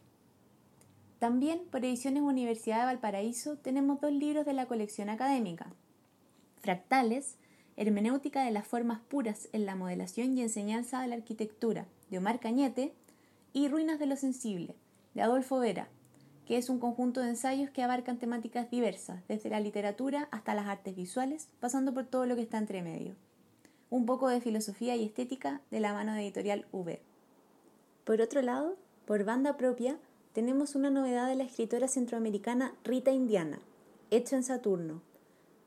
También 1.18 1.62
por 1.72 1.84
Ediciones 1.84 2.22
Universidad 2.22 2.80
de 2.80 2.86
Valparaíso 2.86 3.58
tenemos 3.58 4.00
dos 4.00 4.12
libros 4.12 4.46
de 4.46 4.54
la 4.54 4.68
colección 4.68 5.10
académica, 5.10 5.74
Fractales, 6.62 7.36
Hermenéutica 7.78 8.44
de 8.44 8.52
las 8.52 8.68
formas 8.68 9.00
puras 9.00 9.50
en 9.54 9.66
la 9.66 9.76
modelación 9.76 10.38
y 10.38 10.42
enseñanza 10.44 11.02
de 11.02 11.08
la 11.08 11.16
arquitectura, 11.16 11.88
de 12.12 12.20
Omar 12.20 12.40
Cañete, 12.40 12.94
y 13.54 13.70
Ruinas 13.70 13.98
de 13.98 14.06
lo 14.06 14.18
sensible, 14.18 14.76
de 15.16 15.24
Adolfo 15.24 15.58
Vera, 15.58 15.88
que 16.46 16.58
es 16.58 16.70
un 16.70 16.80
conjunto 16.80 17.22
de 17.22 17.30
ensayos 17.30 17.72
que 17.72 17.82
abarcan 17.82 18.20
temáticas 18.20 18.70
diversas, 18.70 19.28
desde 19.28 19.50
la 19.50 19.60
literatura 19.60 20.28
hasta 20.32 20.54
las 20.54 20.68
artes 20.68 20.96
visuales, 20.96 21.50
pasando 21.60 21.92
por 21.92 22.06
todo 22.06 22.28
lo 22.28 22.36
que 22.36 22.44
está 22.44 22.60
entre 22.60 22.84
medio. 22.84 23.16
Un 23.92 24.06
poco 24.06 24.30
de 24.30 24.40
filosofía 24.40 24.96
y 24.96 25.04
estética 25.04 25.60
de 25.70 25.82
la 25.82 25.92
mano 25.92 26.14
de 26.14 26.22
editorial 26.22 26.66
V. 26.72 27.02
Por 28.06 28.22
otro 28.22 28.42
lado, 28.42 28.78
por 29.04 29.26
banda 29.26 29.58
propia, 29.58 30.00
tenemos 30.32 30.76
una 30.76 30.90
novedad 30.90 31.28
de 31.28 31.36
la 31.36 31.44
escritora 31.44 31.90
centroamericana 31.90 32.74
Rita 32.86 33.12
Indiana, 33.12 33.60
hecho 34.10 34.38
en 34.38 34.44
Saturno. 34.44 35.02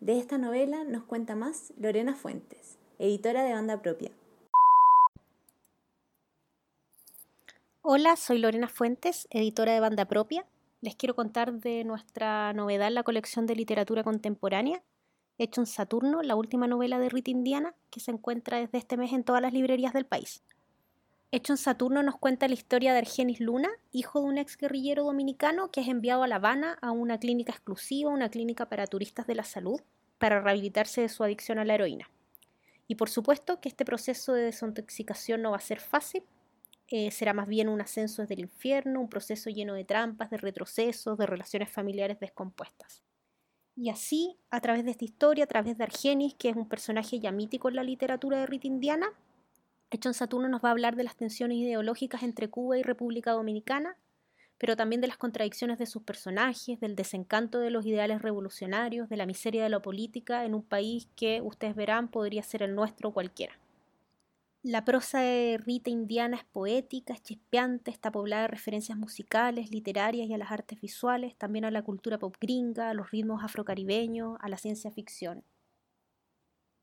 De 0.00 0.18
esta 0.18 0.38
novela 0.38 0.84
nos 0.84 1.04
cuenta 1.04 1.36
más 1.36 1.74
Lorena 1.76 2.14
Fuentes, 2.14 2.78
editora 2.98 3.42
de 3.42 3.52
banda 3.52 3.82
propia. 3.82 4.10
Hola, 7.82 8.16
soy 8.16 8.38
Lorena 8.38 8.68
Fuentes, 8.68 9.28
editora 9.28 9.74
de 9.74 9.80
banda 9.80 10.06
propia. 10.06 10.46
Les 10.80 10.96
quiero 10.96 11.14
contar 11.14 11.52
de 11.52 11.84
nuestra 11.84 12.54
novedad 12.54 12.88
en 12.88 12.94
la 12.94 13.02
colección 13.02 13.44
de 13.44 13.54
literatura 13.54 14.02
contemporánea, 14.02 14.82
Hecho 15.36 15.62
en 15.62 15.66
Saturno, 15.66 16.22
la 16.22 16.36
última 16.36 16.68
novela 16.68 17.00
de 17.00 17.08
Rita 17.08 17.30
Indiana, 17.30 17.74
que 17.90 17.98
se 17.98 18.12
encuentra 18.12 18.58
desde 18.58 18.78
este 18.78 18.96
mes 18.96 19.12
en 19.12 19.24
todas 19.24 19.42
las 19.42 19.52
librerías 19.52 19.92
del 19.92 20.06
país. 20.06 20.44
Hecho 21.32 21.52
en 21.52 21.56
Saturno 21.56 22.04
nos 22.04 22.16
cuenta 22.16 22.46
la 22.46 22.54
historia 22.54 22.92
de 22.92 23.00
Argenis 23.00 23.40
Luna, 23.40 23.68
hijo 23.90 24.20
de 24.20 24.26
un 24.26 24.38
ex 24.38 24.56
guerrillero 24.56 25.02
dominicano 25.02 25.72
que 25.72 25.80
es 25.80 25.88
enviado 25.88 26.22
a 26.22 26.28
La 26.28 26.36
Habana 26.36 26.78
a 26.80 26.92
una 26.92 27.18
clínica 27.18 27.50
exclusiva, 27.50 28.10
una 28.10 28.28
clínica 28.28 28.68
para 28.68 28.86
turistas 28.86 29.26
de 29.26 29.34
la 29.34 29.42
salud, 29.42 29.80
para 30.18 30.40
rehabilitarse 30.40 31.00
de 31.00 31.08
su 31.08 31.24
adicción 31.24 31.58
a 31.58 31.64
la 31.64 31.74
heroína. 31.74 32.08
Y 32.86 32.94
por 32.94 33.10
supuesto 33.10 33.60
que 33.60 33.68
este 33.68 33.84
proceso 33.84 34.34
de 34.34 34.42
desintoxicación 34.42 35.42
no 35.42 35.50
va 35.50 35.56
a 35.56 35.60
ser 35.60 35.80
fácil, 35.80 36.22
eh, 36.86 37.10
será 37.10 37.32
más 37.32 37.48
bien 37.48 37.68
un 37.68 37.80
ascenso 37.80 38.22
desde 38.22 38.34
el 38.34 38.40
infierno, 38.42 39.00
un 39.00 39.08
proceso 39.08 39.50
lleno 39.50 39.74
de 39.74 39.84
trampas, 39.84 40.30
de 40.30 40.36
retrocesos, 40.36 41.18
de 41.18 41.26
relaciones 41.26 41.68
familiares 41.68 42.20
descompuestas. 42.20 43.02
Y 43.76 43.90
así, 43.90 44.36
a 44.50 44.60
través 44.60 44.84
de 44.84 44.92
esta 44.92 45.04
historia, 45.04 45.44
a 45.44 45.48
través 45.48 45.76
de 45.76 45.84
Argenis, 45.84 46.34
que 46.34 46.48
es 46.48 46.56
un 46.56 46.68
personaje 46.68 47.18
ya 47.18 47.32
mítico 47.32 47.68
en 47.68 47.76
la 47.76 47.82
literatura 47.82 48.38
de 48.38 48.46
Rita 48.46 48.66
Indiana, 48.66 49.12
Hecho 49.94 50.08
en 50.08 50.14
Saturno 50.14 50.48
nos 50.48 50.60
va 50.60 50.70
a 50.70 50.72
hablar 50.72 50.96
de 50.96 51.04
las 51.04 51.14
tensiones 51.14 51.56
ideológicas 51.58 52.24
entre 52.24 52.50
Cuba 52.50 52.76
y 52.76 52.82
República 52.82 53.30
Dominicana, 53.30 53.96
pero 54.58 54.76
también 54.76 55.00
de 55.00 55.06
las 55.06 55.18
contradicciones 55.18 55.78
de 55.78 55.86
sus 55.86 56.02
personajes, 56.02 56.80
del 56.80 56.96
desencanto 56.96 57.60
de 57.60 57.70
los 57.70 57.86
ideales 57.86 58.20
revolucionarios, 58.20 59.08
de 59.08 59.16
la 59.16 59.24
miseria 59.24 59.62
de 59.62 59.68
la 59.68 59.82
política 59.82 60.44
en 60.44 60.56
un 60.56 60.64
país 60.64 61.06
que, 61.14 61.40
ustedes 61.42 61.76
verán, 61.76 62.08
podría 62.08 62.42
ser 62.42 62.64
el 62.64 62.74
nuestro 62.74 63.12
cualquiera. 63.12 63.56
La 64.64 64.82
prosa 64.82 65.20
de 65.20 65.60
Rita 65.62 65.90
Indiana 65.90 66.38
es 66.38 66.44
poética, 66.44 67.12
es 67.12 67.22
chispeante, 67.22 67.90
está 67.90 68.10
poblada 68.10 68.44
de 68.44 68.48
referencias 68.48 68.96
musicales, 68.96 69.70
literarias 69.70 70.26
y 70.26 70.32
a 70.32 70.38
las 70.38 70.50
artes 70.50 70.80
visuales, 70.80 71.36
también 71.36 71.66
a 71.66 71.70
la 71.70 71.82
cultura 71.82 72.18
pop 72.18 72.34
gringa, 72.40 72.88
a 72.88 72.94
los 72.94 73.10
ritmos 73.10 73.44
afrocaribeños, 73.44 74.38
a 74.40 74.48
la 74.48 74.56
ciencia 74.56 74.90
ficción. 74.90 75.44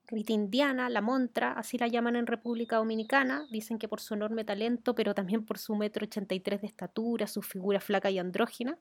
Rita 0.05 0.31
Indiana, 0.31 0.89
la 0.89 1.01
Montra, 1.01 1.53
así 1.53 1.79
la 1.79 1.87
llaman 1.87 2.15
en 2.17 2.27
República 2.27 2.75
Dominicana, 2.75 3.47
dicen 3.49 3.79
que 3.79 3.87
por 3.87 3.99
su 3.99 4.13
enorme 4.13 4.45
talento, 4.45 4.93
pero 4.93 5.15
también 5.15 5.43
por 5.43 5.57
su 5.57 5.75
metro 5.75 6.03
83 6.03 6.61
de 6.61 6.67
estatura, 6.67 7.25
su 7.25 7.41
figura 7.41 7.79
flaca 7.79 8.11
y 8.11 8.19
andrógina. 8.19 8.77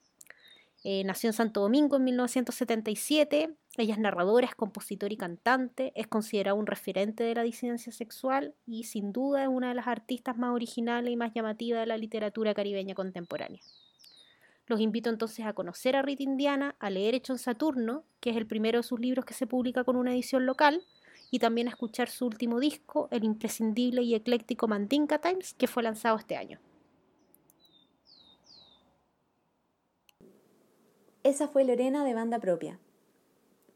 Eh, 0.84 1.04
nació 1.04 1.30
en 1.30 1.34
Santo 1.34 1.62
Domingo 1.62 1.96
en 1.96 2.04
1977. 2.04 3.54
Ella 3.80 3.94
es 3.94 4.00
narradora, 4.00 4.46
es 4.46 4.54
compositora 4.54 5.12
y 5.12 5.16
cantante. 5.16 5.92
Es 5.94 6.06
considerada 6.06 6.54
un 6.54 6.66
referente 6.66 7.24
de 7.24 7.34
la 7.34 7.42
disidencia 7.42 7.92
sexual 7.92 8.54
y 8.66 8.84
sin 8.84 9.12
duda 9.12 9.42
es 9.42 9.48
una 9.48 9.70
de 9.70 9.74
las 9.74 9.86
artistas 9.86 10.36
más 10.36 10.54
originales 10.54 11.10
y 11.12 11.16
más 11.16 11.32
llamativas 11.32 11.80
de 11.80 11.86
la 11.86 11.96
literatura 11.96 12.52
caribeña 12.52 12.94
contemporánea. 12.94 13.62
Los 14.66 14.80
invito 14.80 15.08
entonces 15.08 15.46
a 15.46 15.54
conocer 15.54 15.96
a 15.96 16.02
Rita 16.02 16.22
Indiana, 16.22 16.76
a 16.78 16.90
leer 16.90 17.14
Hecho 17.14 17.32
en 17.32 17.38
Saturno, 17.38 18.04
que 18.20 18.30
es 18.30 18.36
el 18.36 18.46
primero 18.46 18.78
de 18.78 18.82
sus 18.82 19.00
libros 19.00 19.24
que 19.24 19.34
se 19.34 19.46
publica 19.46 19.82
con 19.82 19.96
una 19.96 20.12
edición 20.12 20.46
local, 20.46 20.82
y 21.30 21.38
también 21.38 21.66
a 21.66 21.70
escuchar 21.70 22.08
su 22.08 22.26
último 22.26 22.60
disco, 22.60 23.08
el 23.10 23.24
imprescindible 23.24 24.02
y 24.02 24.14
ecléctico 24.14 24.68
Mandinka 24.68 25.20
Times, 25.20 25.54
que 25.54 25.66
fue 25.66 25.82
lanzado 25.82 26.18
este 26.18 26.36
año. 26.36 26.60
Esa 31.22 31.48
fue 31.48 31.64
Lorena 31.64 32.04
de 32.04 32.14
banda 32.14 32.38
propia. 32.38 32.78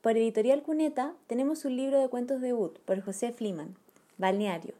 Por 0.05 0.19
Editorial 0.19 0.63
Cuneta 0.63 1.15
tenemos 1.29 1.65
un 1.65 1.77
libro 1.77 1.99
de 1.99 2.11
cuentos 2.11 2.43
debut 2.43 2.79
por 2.81 3.01
José 3.01 3.33
Fliman, 3.33 3.75
Balneario. 4.19 4.75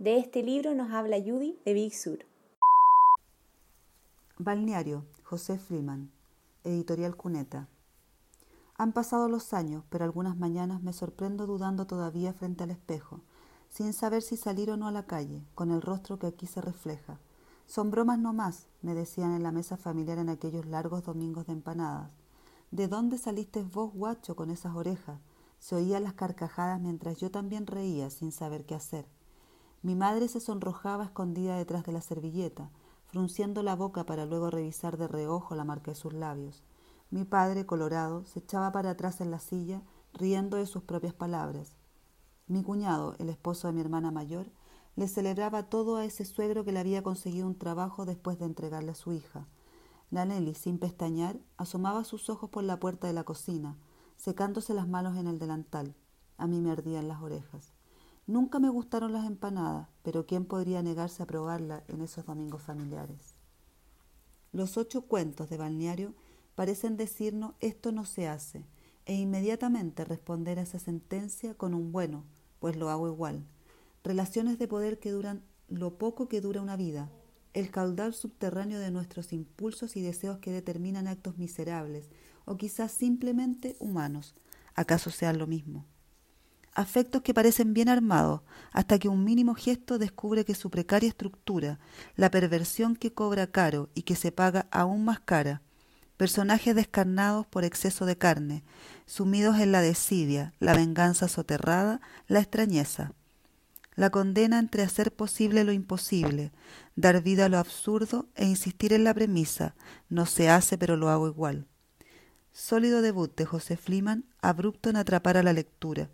De 0.00 0.18
este 0.18 0.42
libro 0.42 0.74
nos 0.74 0.90
habla 0.90 1.18
Judy 1.24 1.56
de 1.64 1.74
Big 1.74 1.94
Sur. 1.94 2.26
Balneario, 4.36 5.04
José 5.22 5.60
Fliman, 5.60 6.10
Editorial 6.64 7.16
Cuneta. 7.16 7.68
Han 8.76 8.92
pasado 8.92 9.28
los 9.28 9.54
años, 9.54 9.84
pero 9.90 10.02
algunas 10.02 10.36
mañanas 10.36 10.82
me 10.82 10.92
sorprendo 10.92 11.46
dudando 11.46 11.86
todavía 11.86 12.32
frente 12.32 12.64
al 12.64 12.72
espejo, 12.72 13.20
sin 13.68 13.92
saber 13.92 14.22
si 14.22 14.36
salir 14.36 14.72
o 14.72 14.76
no 14.76 14.88
a 14.88 14.90
la 14.90 15.06
calle, 15.06 15.44
con 15.54 15.70
el 15.70 15.82
rostro 15.82 16.18
que 16.18 16.26
aquí 16.26 16.48
se 16.48 16.60
refleja 16.60 17.20
son 17.66 17.90
bromas 17.90 18.18
no 18.18 18.32
más, 18.32 18.66
me 18.82 18.94
decían 18.94 19.32
en 19.32 19.42
la 19.42 19.52
mesa 19.52 19.76
familiar 19.76 20.18
en 20.18 20.28
aquellos 20.28 20.66
largos 20.66 21.04
domingos 21.04 21.46
de 21.46 21.54
empanadas. 21.54 22.10
¿De 22.74 22.88
dónde 22.88 23.18
saliste 23.18 23.62
vos, 23.62 23.92
guacho, 23.92 24.34
con 24.34 24.50
esas 24.50 24.74
orejas? 24.74 25.20
Se 25.60 25.76
oían 25.76 26.02
las 26.02 26.14
carcajadas 26.14 26.80
mientras 26.80 27.18
yo 27.18 27.30
también 27.30 27.68
reía 27.68 28.10
sin 28.10 28.32
saber 28.32 28.66
qué 28.66 28.74
hacer. 28.74 29.06
Mi 29.82 29.94
madre 29.94 30.26
se 30.26 30.40
sonrojaba 30.40 31.04
escondida 31.04 31.56
detrás 31.56 31.84
de 31.84 31.92
la 31.92 32.00
servilleta, 32.00 32.72
frunciendo 33.06 33.62
la 33.62 33.76
boca 33.76 34.06
para 34.06 34.26
luego 34.26 34.50
revisar 34.50 34.96
de 34.96 35.06
reojo 35.06 35.54
la 35.54 35.62
marca 35.62 35.92
de 35.92 35.94
sus 35.94 36.14
labios. 36.14 36.64
Mi 37.12 37.24
padre, 37.24 37.64
colorado, 37.64 38.24
se 38.24 38.40
echaba 38.40 38.72
para 38.72 38.90
atrás 38.90 39.20
en 39.20 39.30
la 39.30 39.38
silla, 39.38 39.80
riendo 40.12 40.56
de 40.56 40.66
sus 40.66 40.82
propias 40.82 41.14
palabras. 41.14 41.76
Mi 42.48 42.64
cuñado, 42.64 43.14
el 43.20 43.28
esposo 43.28 43.68
de 43.68 43.74
mi 43.74 43.82
hermana 43.82 44.10
mayor, 44.10 44.50
le 44.96 45.06
celebraba 45.06 45.68
todo 45.68 45.94
a 45.94 46.04
ese 46.04 46.24
suegro 46.24 46.64
que 46.64 46.72
le 46.72 46.80
había 46.80 47.04
conseguido 47.04 47.46
un 47.46 47.56
trabajo 47.56 48.04
después 48.04 48.40
de 48.40 48.46
entregarle 48.46 48.90
a 48.90 48.96
su 48.96 49.12
hija. 49.12 49.46
La 50.14 50.24
Nelly, 50.24 50.54
sin 50.54 50.78
pestañear, 50.78 51.40
asomaba 51.56 52.04
sus 52.04 52.30
ojos 52.30 52.48
por 52.48 52.62
la 52.62 52.78
puerta 52.78 53.08
de 53.08 53.12
la 53.12 53.24
cocina, 53.24 53.76
secándose 54.16 54.72
las 54.72 54.86
manos 54.86 55.16
en 55.16 55.26
el 55.26 55.40
delantal. 55.40 55.96
A 56.38 56.46
mí 56.46 56.60
me 56.60 56.70
ardían 56.70 57.08
las 57.08 57.20
orejas. 57.20 57.72
Nunca 58.28 58.60
me 58.60 58.68
gustaron 58.68 59.12
las 59.12 59.26
empanadas, 59.26 59.88
pero 60.04 60.24
¿quién 60.24 60.44
podría 60.44 60.84
negarse 60.84 61.24
a 61.24 61.26
probarla 61.26 61.82
en 61.88 62.00
esos 62.00 62.24
domingos 62.26 62.62
familiares? 62.62 63.34
Los 64.52 64.76
ocho 64.76 65.02
cuentos 65.02 65.50
de 65.50 65.56
balneario 65.56 66.14
parecen 66.54 66.96
decirnos 66.96 67.54
esto 67.58 67.90
no 67.90 68.04
se 68.04 68.28
hace, 68.28 68.68
e 69.06 69.16
inmediatamente 69.16 70.04
responder 70.04 70.60
a 70.60 70.62
esa 70.62 70.78
sentencia 70.78 71.54
con 71.54 71.74
un 71.74 71.90
bueno, 71.90 72.22
pues 72.60 72.76
lo 72.76 72.88
hago 72.88 73.08
igual 73.08 73.44
relaciones 74.04 74.58
de 74.58 74.68
poder 74.68 75.00
que 75.00 75.10
duran 75.10 75.42
lo 75.66 75.96
poco 75.96 76.28
que 76.28 76.42
dura 76.42 76.60
una 76.60 76.76
vida, 76.76 77.10
el 77.54 77.70
caudal 77.70 78.12
subterráneo 78.12 78.80
de 78.80 78.90
nuestros 78.90 79.32
impulsos 79.32 79.96
y 79.96 80.02
deseos 80.02 80.38
que 80.38 80.50
determinan 80.50 81.06
actos 81.06 81.38
miserables 81.38 82.10
o 82.44 82.56
quizás 82.56 82.92
simplemente 82.92 83.76
humanos, 83.78 84.34
acaso 84.74 85.10
sean 85.10 85.38
lo 85.38 85.46
mismo. 85.46 85.86
Afectos 86.74 87.22
que 87.22 87.32
parecen 87.32 87.72
bien 87.72 87.88
armados 87.88 88.40
hasta 88.72 88.98
que 88.98 89.08
un 89.08 89.24
mínimo 89.24 89.54
gesto 89.54 89.98
descubre 89.98 90.44
que 90.44 90.56
su 90.56 90.70
precaria 90.70 91.08
estructura, 91.08 91.78
la 92.16 92.32
perversión 92.32 92.96
que 92.96 93.12
cobra 93.12 93.46
caro 93.46 93.88
y 93.94 94.02
que 94.02 94.16
se 94.16 94.32
paga 94.32 94.66
aún 94.72 95.04
más 95.04 95.20
cara, 95.20 95.62
personajes 96.16 96.74
descarnados 96.74 97.46
por 97.46 97.64
exceso 97.64 98.06
de 98.06 98.18
carne, 98.18 98.64
sumidos 99.06 99.60
en 99.60 99.70
la 99.70 99.80
desidia, 99.80 100.52
la 100.58 100.74
venganza 100.74 101.28
soterrada, 101.28 102.00
la 102.26 102.40
extrañeza, 102.40 103.12
la 103.96 104.10
condena 104.10 104.58
entre 104.58 104.82
hacer 104.82 105.14
posible 105.14 105.64
lo 105.64 105.72
imposible, 105.72 106.52
dar 106.96 107.22
vida 107.22 107.46
a 107.46 107.48
lo 107.48 107.58
absurdo 107.58 108.28
e 108.34 108.44
insistir 108.44 108.92
en 108.92 109.04
la 109.04 109.14
premisa, 109.14 109.74
no 110.08 110.26
se 110.26 110.48
hace 110.48 110.78
pero 110.78 110.96
lo 110.96 111.08
hago 111.08 111.28
igual. 111.28 111.66
Sólido 112.52 113.02
debut 113.02 113.34
de 113.36 113.46
José 113.46 113.76
Fliman, 113.76 114.24
abrupto 114.40 114.90
en 114.90 114.96
atrapar 114.96 115.36
a 115.36 115.42
la 115.42 115.52
lectura. 115.52 116.08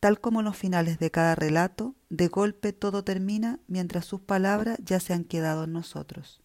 Tal 0.00 0.20
como 0.20 0.42
los 0.42 0.56
finales 0.56 0.98
de 0.98 1.10
cada 1.10 1.34
relato, 1.34 1.94
de 2.08 2.28
golpe 2.28 2.72
todo 2.72 3.04
termina 3.04 3.60
mientras 3.66 4.04
sus 4.04 4.20
palabras 4.20 4.78
ya 4.82 5.00
se 5.00 5.12
han 5.12 5.24
quedado 5.24 5.64
en 5.64 5.72
nosotros. 5.72 6.42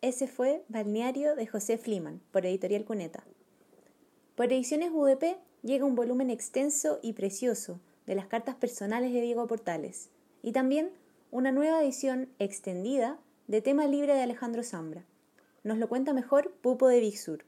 Ese 0.00 0.26
fue 0.26 0.64
Balneario 0.68 1.36
de 1.36 1.46
José 1.46 1.76
Fliman, 1.76 2.22
por 2.32 2.46
Editorial 2.46 2.84
Cuneta. 2.86 3.24
Por 4.34 4.46
Ediciones 4.46 4.90
UDP 4.92 5.36
llega 5.62 5.84
un 5.84 5.94
volumen 5.94 6.30
extenso 6.30 6.98
y 7.02 7.12
precioso 7.12 7.78
de 8.06 8.14
las 8.14 8.26
cartas 8.26 8.54
personales 8.54 9.12
de 9.12 9.20
Diego 9.20 9.46
Portales 9.46 10.08
y 10.42 10.52
también 10.52 10.90
una 11.30 11.52
nueva 11.52 11.82
edición 11.82 12.28
extendida 12.38 13.18
de 13.46 13.62
Tema 13.62 13.86
Libre 13.86 14.14
de 14.14 14.22
Alejandro 14.22 14.62
Zambra. 14.62 15.04
Nos 15.62 15.78
lo 15.78 15.88
cuenta 15.88 16.12
mejor 16.12 16.52
Pupo 16.62 16.88
de 16.88 17.00
Vixur. 17.00 17.44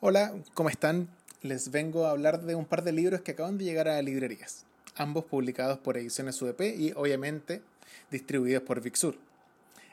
Hola, 0.00 0.34
¿cómo 0.54 0.70
están? 0.70 1.08
Les 1.42 1.70
vengo 1.70 2.06
a 2.06 2.10
hablar 2.10 2.42
de 2.42 2.54
un 2.54 2.64
par 2.64 2.84
de 2.84 2.92
libros 2.92 3.20
que 3.22 3.32
acaban 3.32 3.58
de 3.58 3.64
llegar 3.64 3.88
a 3.88 4.00
librerías, 4.00 4.64
ambos 4.96 5.24
publicados 5.24 5.78
por 5.78 5.96
Ediciones 5.96 6.40
UDP 6.40 6.60
y 6.78 6.92
obviamente 6.92 7.62
distribuidos 8.10 8.62
por 8.62 8.80
Vixur. 8.80 9.16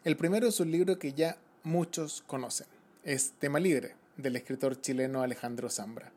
El 0.04 0.16
primero 0.16 0.48
es 0.48 0.60
un 0.60 0.72
libro 0.72 0.98
que 1.00 1.14
ya 1.14 1.38
muchos 1.64 2.24
conocen, 2.28 2.68
es 3.04 3.32
Tema 3.40 3.60
Libre, 3.60 3.96
del 4.16 4.36
escritor 4.36 4.80
chileno 4.80 5.22
Alejandro 5.22 5.70
Zambra. 5.70 6.12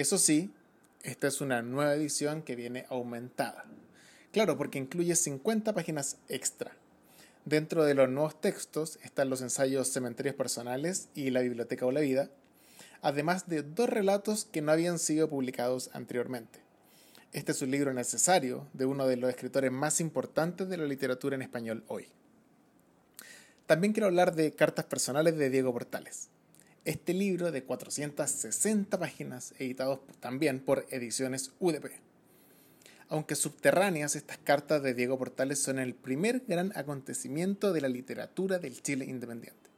Eso 0.00 0.16
sí, 0.16 0.50
esta 1.02 1.26
es 1.26 1.42
una 1.42 1.60
nueva 1.60 1.92
edición 1.92 2.40
que 2.40 2.56
viene 2.56 2.86
aumentada. 2.88 3.66
Claro, 4.32 4.56
porque 4.56 4.78
incluye 4.78 5.14
50 5.14 5.74
páginas 5.74 6.16
extra. 6.30 6.72
Dentro 7.44 7.84
de 7.84 7.92
los 7.92 8.08
nuevos 8.08 8.40
textos 8.40 8.98
están 9.02 9.28
los 9.28 9.42
ensayos 9.42 9.92
Cementerios 9.92 10.34
Personales 10.34 11.10
y 11.14 11.28
La 11.28 11.42
Biblioteca 11.42 11.84
o 11.84 11.92
la 11.92 12.00
Vida, 12.00 12.30
además 13.02 13.46
de 13.50 13.62
dos 13.62 13.90
relatos 13.90 14.46
que 14.46 14.62
no 14.62 14.72
habían 14.72 14.98
sido 14.98 15.28
publicados 15.28 15.90
anteriormente. 15.92 16.60
Este 17.34 17.52
es 17.52 17.60
un 17.60 17.70
libro 17.70 17.92
necesario 17.92 18.66
de 18.72 18.86
uno 18.86 19.06
de 19.06 19.18
los 19.18 19.28
escritores 19.28 19.70
más 19.70 20.00
importantes 20.00 20.70
de 20.70 20.78
la 20.78 20.86
literatura 20.86 21.36
en 21.36 21.42
español 21.42 21.84
hoy. 21.88 22.08
También 23.66 23.92
quiero 23.92 24.06
hablar 24.06 24.34
de 24.34 24.52
Cartas 24.52 24.86
Personales 24.86 25.36
de 25.36 25.50
Diego 25.50 25.74
Portales. 25.74 26.30
Este 26.84 27.12
libro 27.12 27.52
de 27.52 27.62
460 27.62 28.98
páginas, 28.98 29.54
editado 29.58 30.02
también 30.20 30.60
por 30.60 30.86
Ediciones 30.90 31.52
UDP. 31.58 31.92
Aunque 33.08 33.34
subterráneas, 33.34 34.16
estas 34.16 34.38
cartas 34.38 34.82
de 34.82 34.94
Diego 34.94 35.18
Portales 35.18 35.58
son 35.58 35.78
el 35.78 35.94
primer 35.94 36.42
gran 36.46 36.72
acontecimiento 36.74 37.72
de 37.72 37.82
la 37.82 37.88
literatura 37.88 38.58
del 38.58 38.80
Chile 38.82 39.04
independiente. 39.04 39.68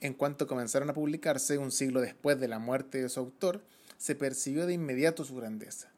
En 0.00 0.14
cuanto 0.14 0.46
comenzaron 0.46 0.90
a 0.90 0.94
publicarse 0.94 1.58
un 1.58 1.72
siglo 1.72 2.00
después 2.00 2.38
de 2.38 2.48
la 2.48 2.58
muerte 2.58 3.02
de 3.02 3.08
su 3.08 3.20
autor, 3.20 3.64
se 3.98 4.14
percibió 4.14 4.66
de 4.66 4.74
inmediato 4.74 5.24
su 5.24 5.34
grandeza 5.34 5.90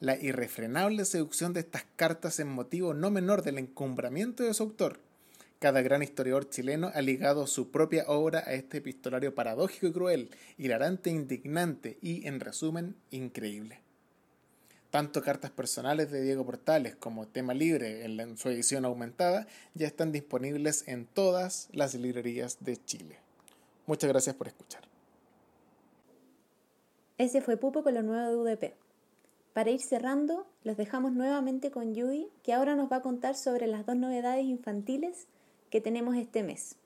la 0.00 0.16
irrefrenable 0.16 1.04
seducción 1.04 1.52
de 1.52 1.60
estas 1.60 1.84
cartas 1.96 2.38
en 2.38 2.48
motivo 2.48 2.94
no 2.94 3.10
menor 3.10 3.42
del 3.42 3.58
encumbramiento 3.58 4.44
de 4.44 4.54
su 4.54 4.62
autor. 4.62 5.00
Cada 5.58 5.82
gran 5.82 6.04
historiador 6.04 6.48
chileno 6.48 6.92
ha 6.94 7.02
ligado 7.02 7.48
su 7.48 7.72
propia 7.72 8.04
obra 8.06 8.44
a 8.46 8.52
este 8.52 8.78
epistolario 8.78 9.34
paradójico 9.34 9.88
y 9.88 9.92
cruel, 9.92 10.30
hilarante 10.56 11.10
e 11.10 11.14
indignante 11.14 11.98
y, 12.00 12.28
en 12.28 12.38
resumen, 12.38 12.94
increíble. 13.10 13.80
Tanto 14.90 15.20
cartas 15.20 15.50
personales 15.50 16.12
de 16.12 16.22
Diego 16.22 16.46
Portales 16.46 16.94
como 16.94 17.26
tema 17.26 17.54
libre 17.54 18.04
en 18.04 18.38
su 18.38 18.48
edición 18.50 18.84
aumentada 18.84 19.48
ya 19.74 19.88
están 19.88 20.12
disponibles 20.12 20.86
en 20.86 21.06
todas 21.06 21.68
las 21.72 21.92
librerías 21.94 22.58
de 22.60 22.76
Chile. 22.84 23.18
Muchas 23.86 24.08
gracias 24.08 24.36
por 24.36 24.46
escuchar. 24.46 24.82
Ese 27.18 27.40
fue 27.40 27.56
Pupo 27.56 27.82
con 27.82 27.94
lo 27.94 28.02
nuevo 28.02 28.44
de 28.44 28.54
UDP. 28.54 28.74
Para 29.54 29.70
ir 29.70 29.80
cerrando, 29.80 30.46
los 30.62 30.76
dejamos 30.76 31.12
nuevamente 31.12 31.72
con 31.72 31.96
Judy, 31.96 32.28
que 32.44 32.52
ahora 32.52 32.76
nos 32.76 32.92
va 32.92 32.98
a 32.98 33.02
contar 33.02 33.34
sobre 33.34 33.66
las 33.66 33.84
dos 33.84 33.96
novedades 33.96 34.44
infantiles 34.44 35.26
que 35.70 35.80
tenemos 35.80 36.16
este 36.16 36.42
mes. 36.42 36.76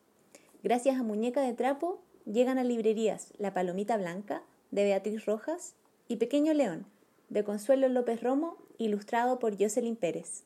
Gracias 0.62 0.98
a 0.98 1.02
Muñeca 1.02 1.40
de 1.42 1.54
Trapo, 1.54 2.02
llegan 2.24 2.58
a 2.58 2.64
librerías 2.64 3.32
La 3.38 3.52
Palomita 3.52 3.96
Blanca, 3.96 4.42
de 4.70 4.84
Beatriz 4.84 5.26
Rojas, 5.26 5.74
y 6.08 6.16
Pequeño 6.16 6.52
León, 6.54 6.86
de 7.28 7.44
Consuelo 7.44 7.88
López 7.88 8.22
Romo, 8.22 8.56
ilustrado 8.78 9.38
por 9.38 9.58
Jocelyn 9.58 9.96
Pérez. 9.96 10.44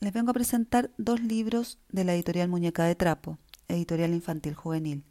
Les 0.00 0.12
vengo 0.12 0.30
a 0.30 0.34
presentar 0.34 0.90
dos 0.98 1.20
libros 1.20 1.78
de 1.90 2.04
la 2.04 2.14
editorial 2.14 2.48
Muñeca 2.48 2.84
de 2.84 2.94
Trapo, 2.94 3.38
editorial 3.68 4.12
infantil 4.12 4.54
juvenil. 4.54 5.04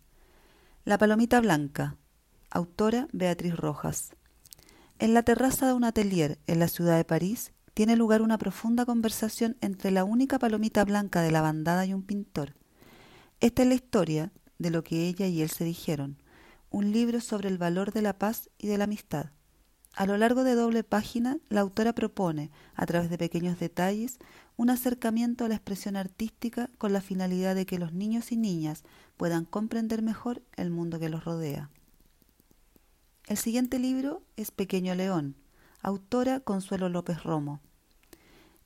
La 0.84 0.98
Palomita 0.98 1.40
Blanca, 1.40 1.98
autora 2.50 3.08
Beatriz 3.14 3.56
Rojas. 3.56 4.14
En 5.00 5.14
la 5.14 5.24
terraza 5.24 5.68
de 5.68 5.74
un 5.74 5.84
atelier 5.84 6.38
en 6.46 6.60
la 6.60 6.68
ciudad 6.68 6.98
de 6.98 7.06
París 7.06 7.54
tiene 7.74 7.96
lugar 7.96 8.22
una 8.22 8.38
profunda 8.38 8.86
conversación 8.86 9.58
entre 9.62 9.92
la 9.92 10.04
única 10.04 10.40
palomita 10.40 10.84
blanca 10.86 11.22
de 11.22 11.32
la 11.32 11.42
bandada 11.42 11.86
y 11.86 11.94
un 11.94 12.04
pintor. 12.04 12.54
Esta 13.40 13.64
es 13.64 13.68
la 13.68 13.76
historia 13.76 14.32
de 14.60 14.70
lo 14.70 14.84
que 14.84 15.08
ella 15.08 15.28
y 15.28 15.42
él 15.42 15.50
se 15.50 15.64
dijeron, 15.64 16.18
un 16.70 16.92
libro 16.92 17.20
sobre 17.22 17.50
el 17.50 17.58
valor 17.58 17.92
de 17.92 18.02
la 18.02 18.18
paz 18.18 18.50
y 18.58 18.68
de 18.68 18.78
la 18.78 18.84
amistad. 18.86 19.32
A 19.94 20.06
lo 20.06 20.18
largo 20.18 20.44
de 20.44 20.56
doble 20.56 20.84
página, 20.84 21.38
la 21.50 21.62
autora 21.62 21.94
propone, 21.94 22.50
a 22.76 22.86
través 22.86 23.10
de 23.10 23.18
pequeños 23.18 23.60
detalles, 23.60 24.20
un 24.56 24.70
acercamiento 24.70 25.44
a 25.44 25.50
la 25.50 25.56
expresión 25.56 25.98
artística 25.98 26.70
con 26.78 26.94
la 26.94 27.02
finalidad 27.02 27.56
de 27.56 27.66
que 27.66 27.80
los 27.80 27.92
niños 27.92 28.32
y 28.32 28.38
niñas 28.38 28.84
puedan 29.18 29.44
comprender 29.44 30.02
mejor 30.02 30.44
el 30.56 30.70
mundo 30.70 31.00
que 31.00 31.10
los 31.10 31.26
rodea. 31.26 31.70
El 33.28 33.38
siguiente 33.38 33.80
libro 33.80 34.24
es 34.38 34.52
Pequeño 34.52 34.96
León, 34.96 35.36
autora 35.82 36.40
Consuelo 36.40 36.90
López 36.90 37.24
Romo. 37.24 37.60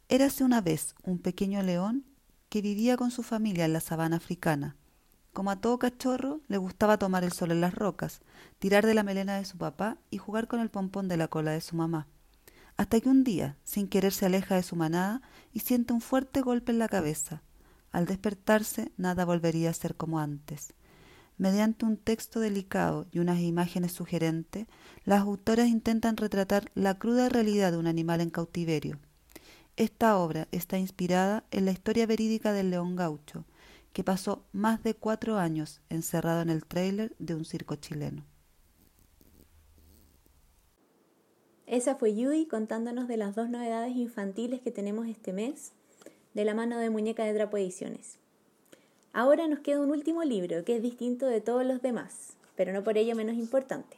Érase 0.09 0.43
una 0.43 0.61
vez 0.61 0.95
un 1.03 1.19
pequeño 1.19 1.63
león 1.63 2.05
que 2.49 2.61
vivía 2.61 2.97
con 2.97 3.11
su 3.11 3.23
familia 3.23 3.65
en 3.65 3.73
la 3.73 3.79
sabana 3.79 4.17
africana. 4.17 4.75
Como 5.33 5.51
a 5.51 5.55
todo 5.57 5.79
cachorro, 5.79 6.41
le 6.47 6.57
gustaba 6.57 6.97
tomar 6.97 7.23
el 7.23 7.31
sol 7.31 7.51
en 7.51 7.61
las 7.61 7.73
rocas, 7.73 8.21
tirar 8.59 8.85
de 8.85 8.93
la 8.93 9.03
melena 9.03 9.37
de 9.37 9.45
su 9.45 9.57
papá 9.57 9.97
y 10.09 10.17
jugar 10.17 10.47
con 10.47 10.59
el 10.59 10.69
pompón 10.69 11.07
de 11.07 11.17
la 11.17 11.27
cola 11.27 11.51
de 11.51 11.61
su 11.61 11.75
mamá. 11.75 12.07
Hasta 12.77 12.99
que 12.99 13.09
un 13.09 13.23
día, 13.23 13.57
sin 13.63 13.87
querer, 13.87 14.11
se 14.11 14.25
aleja 14.25 14.55
de 14.55 14.63
su 14.63 14.75
manada 14.75 15.21
y 15.53 15.59
siente 15.59 15.93
un 15.93 16.01
fuerte 16.01 16.41
golpe 16.41 16.71
en 16.71 16.79
la 16.79 16.89
cabeza. 16.89 17.41
Al 17.91 18.05
despertarse, 18.05 18.91
nada 18.97 19.23
volvería 19.23 19.69
a 19.69 19.73
ser 19.73 19.95
como 19.95 20.19
antes. 20.19 20.73
Mediante 21.37 21.85
un 21.85 21.97
texto 21.97 22.39
delicado 22.39 23.07
y 23.11 23.19
unas 23.19 23.39
imágenes 23.39 23.91
sugerentes, 23.91 24.67
las 25.03 25.21
autoras 25.21 25.67
intentan 25.67 26.15
retratar 26.15 26.71
la 26.75 26.97
cruda 26.97 27.27
realidad 27.27 27.73
de 27.73 27.77
un 27.77 27.87
animal 27.87 28.21
en 28.21 28.29
cautiverio. 28.29 28.99
Esta 29.75 30.17
obra 30.17 30.47
está 30.51 30.77
inspirada 30.77 31.43
en 31.51 31.65
la 31.65 31.71
historia 31.71 32.05
verídica 32.05 32.53
del 32.53 32.69
león 32.69 32.95
gaucho, 32.95 33.43
que 33.91 34.05
pasó 34.05 34.45
más 34.53 34.83
de 34.83 34.93
cuatro 34.93 35.37
años 35.37 35.81
encerrado 35.89 36.41
en 36.41 36.49
el 36.49 36.65
tráiler 36.65 37.13
de 37.19 37.35
un 37.35 37.43
circo 37.43 37.75
chileno. 37.75 38.25
Esa 41.65 41.95
fue 41.95 42.15
Yui 42.15 42.45
contándonos 42.45 43.07
de 43.07 43.17
las 43.17 43.35
dos 43.35 43.49
novedades 43.49 43.95
infantiles 43.95 44.61
que 44.61 44.71
tenemos 44.71 45.07
este 45.07 45.33
mes, 45.33 45.73
de 46.33 46.45
la 46.45 46.53
mano 46.53 46.77
de 46.77 46.89
Muñeca 46.89 47.23
de 47.25 47.33
Trapo 47.33 47.57
Ediciones. 47.57 48.19
Ahora 49.17 49.47
nos 49.47 49.59
queda 49.59 49.79
un 49.79 49.91
último 49.91 50.25
libro 50.25 50.65
que 50.65 50.75
es 50.75 50.81
distinto 50.81 51.25
de 51.25 51.39
todos 51.39 51.65
los 51.65 51.81
demás, 51.81 52.33
pero 52.57 52.73
no 52.73 52.83
por 52.83 52.97
ello 52.97 53.15
menos 53.15 53.37
importante. 53.37 53.95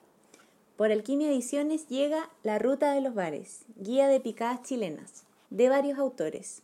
Por 0.76 0.91
Alquimia 0.91 1.32
Ediciones 1.32 1.88
llega 1.88 2.30
La 2.43 2.59
Ruta 2.59 2.93
de 2.93 3.01
los 3.01 3.15
Bares, 3.15 3.61
guía 3.78 4.07
de 4.07 4.20
picadas 4.20 4.61
chilenas, 4.61 5.24
de 5.49 5.70
varios 5.70 5.97
autores. 5.97 6.61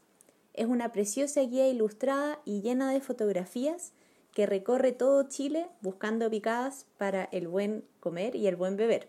Es 0.53 0.67
una 0.67 0.91
preciosa 0.91 1.41
guía 1.41 1.67
ilustrada 1.67 2.37
y 2.45 2.61
llena 2.61 2.91
de 2.91 3.01
fotografías 3.01 3.91
que 4.35 4.45
recorre 4.45 4.91
todo 4.91 5.27
Chile 5.27 5.65
buscando 5.81 6.29
picadas 6.29 6.85
para 6.99 7.23
el 7.31 7.47
buen 7.47 7.83
comer 8.01 8.35
y 8.35 8.45
el 8.45 8.55
buen 8.55 8.77
beber. 8.77 9.07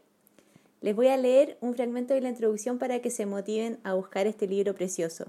Les 0.80 0.96
voy 0.96 1.08
a 1.08 1.18
leer 1.18 1.58
un 1.60 1.74
fragmento 1.74 2.14
de 2.14 2.22
la 2.22 2.30
introducción 2.30 2.78
para 2.78 3.00
que 3.00 3.10
se 3.10 3.26
motiven 3.26 3.78
a 3.84 3.92
buscar 3.92 4.26
este 4.26 4.46
libro 4.46 4.74
precioso 4.74 5.26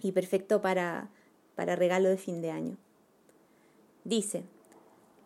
y 0.00 0.12
perfecto 0.12 0.62
para, 0.62 1.10
para 1.56 1.74
regalo 1.74 2.08
de 2.08 2.18
fin 2.18 2.40
de 2.40 2.52
año. 2.52 2.76
Dice, 4.04 4.44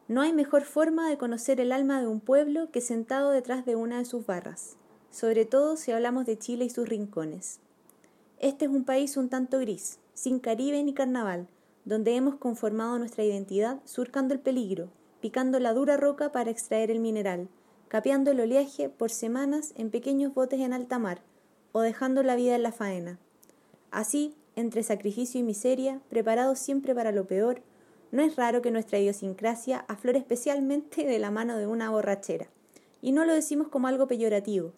no 0.09 0.21
hay 0.21 0.33
mejor 0.33 0.63
forma 0.63 1.09
de 1.09 1.19
conocer 1.19 1.61
el 1.61 1.73
alma 1.73 2.01
de 2.01 2.07
un 2.07 2.21
pueblo 2.21 2.71
que 2.71 2.81
sentado 2.81 3.31
detrás 3.31 3.65
de 3.65 3.75
una 3.75 3.99
de 3.99 4.05
sus 4.05 4.27
barras, 4.27 4.77
sobre 5.11 5.45
todo 5.45 5.77
si 5.77 5.93
hablamos 5.93 6.27
de 6.27 6.39
Chile 6.39 6.65
y 6.67 6.71
sus 6.71 6.89
rincones. 6.89 7.61
Este 8.39 8.67
es 8.67 8.71
un 8.71 8.85
país 8.85 9.17
un 9.17 9.29
tanto 9.29 9.59
gris, 9.59 9.99
sin 10.15 10.39
Caribe 10.39 10.83
ni 10.83 10.93
carnaval, 10.93 11.49
donde 11.87 12.15
hemos 12.15 12.37
conformado 12.37 12.99
nuestra 12.99 13.25
identidad 13.25 13.81
surcando 13.85 14.35
el 14.35 14.41
peligro, 14.41 14.91
picando 15.21 15.59
la 15.59 15.73
dura 15.73 15.97
roca 15.97 16.31
para 16.31 16.51
extraer 16.51 16.91
el 16.91 17.01
mineral, 17.01 17.49
capeando 17.89 18.31
el 18.31 18.41
oleaje 18.41 18.89
por 18.89 19.11
semanas 19.11 19.73
en 19.77 19.91
pequeños 19.91 20.35
botes 20.35 20.61
en 20.61 20.73
alta 20.73 20.99
mar, 20.99 21.23
o 21.73 21.81
dejando 21.81 22.23
la 22.23 22.37
vida 22.37 22.55
en 22.55 22.63
la 22.63 22.73
faena. 22.73 23.19
Así, 23.91 24.35
entre 24.55 24.83
sacrificio 24.83 25.41
y 25.41 25.43
miseria, 25.43 26.01
preparados 26.09 26.59
siempre 26.59 26.95
para 26.95 27.13
lo 27.13 27.27
peor, 27.27 27.63
no 28.13 28.23
es 28.23 28.37
raro 28.37 28.63
que 28.63 28.71
nuestra 28.71 28.99
idiosincrasia 28.99 29.85
aflore 29.89 30.19
especialmente 30.19 31.05
de 31.05 31.19
la 31.19 31.31
mano 31.31 31.57
de 31.57 31.67
una 31.67 31.91
borrachera. 31.91 32.49
Y 33.03 33.13
no 33.13 33.25
lo 33.25 33.35
decimos 33.35 33.69
como 33.69 33.89
algo 33.89 34.07
peyorativo. 34.07 34.73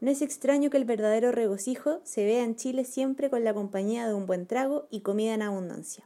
No 0.00 0.10
es 0.10 0.20
extraño 0.20 0.68
que 0.68 0.76
el 0.76 0.84
verdadero 0.84 1.32
regocijo 1.32 2.00
se 2.04 2.24
vea 2.24 2.42
en 2.42 2.56
Chile 2.56 2.84
siempre 2.84 3.30
con 3.30 3.44
la 3.44 3.54
compañía 3.54 4.06
de 4.06 4.14
un 4.14 4.26
buen 4.26 4.46
trago 4.46 4.86
y 4.90 5.00
comida 5.00 5.34
en 5.34 5.42
abundancia. 5.42 6.04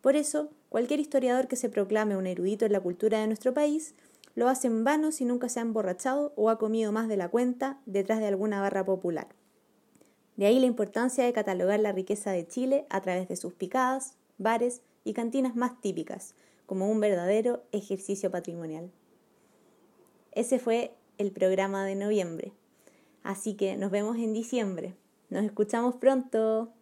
Por 0.00 0.16
eso, 0.16 0.50
cualquier 0.68 1.00
historiador 1.00 1.46
que 1.46 1.56
se 1.56 1.68
proclame 1.68 2.16
un 2.16 2.26
erudito 2.26 2.64
en 2.64 2.72
la 2.72 2.80
cultura 2.80 3.20
de 3.20 3.26
nuestro 3.26 3.54
país 3.54 3.94
lo 4.34 4.48
hace 4.48 4.68
en 4.68 4.84
vano 4.84 5.12
si 5.12 5.24
nunca 5.24 5.48
se 5.48 5.58
ha 5.58 5.62
emborrachado 5.62 6.32
o 6.36 6.50
ha 6.50 6.58
comido 6.58 6.92
más 6.92 7.08
de 7.08 7.16
la 7.16 7.28
cuenta 7.28 7.80
detrás 7.86 8.20
de 8.20 8.26
alguna 8.26 8.60
barra 8.60 8.84
popular. 8.84 9.28
De 10.36 10.46
ahí 10.46 10.58
la 10.58 10.66
importancia 10.66 11.24
de 11.24 11.32
catalogar 11.32 11.80
la 11.80 11.92
riqueza 11.92 12.30
de 12.30 12.46
Chile 12.46 12.86
a 12.88 13.00
través 13.00 13.28
de 13.28 13.36
sus 13.36 13.52
picadas, 13.52 14.14
bares 14.38 14.80
y 15.04 15.12
cantinas 15.12 15.56
más 15.56 15.80
típicas, 15.80 16.34
como 16.66 16.90
un 16.90 17.00
verdadero 17.00 17.62
ejercicio 17.72 18.30
patrimonial. 18.30 18.90
Ese 20.32 20.58
fue 20.58 20.94
el 21.18 21.32
programa 21.32 21.84
de 21.84 21.96
noviembre. 21.96 22.52
Así 23.22 23.54
que 23.54 23.76
nos 23.76 23.90
vemos 23.90 24.16
en 24.16 24.32
diciembre. 24.32 24.94
Nos 25.28 25.44
escuchamos 25.44 25.96
pronto. 25.96 26.72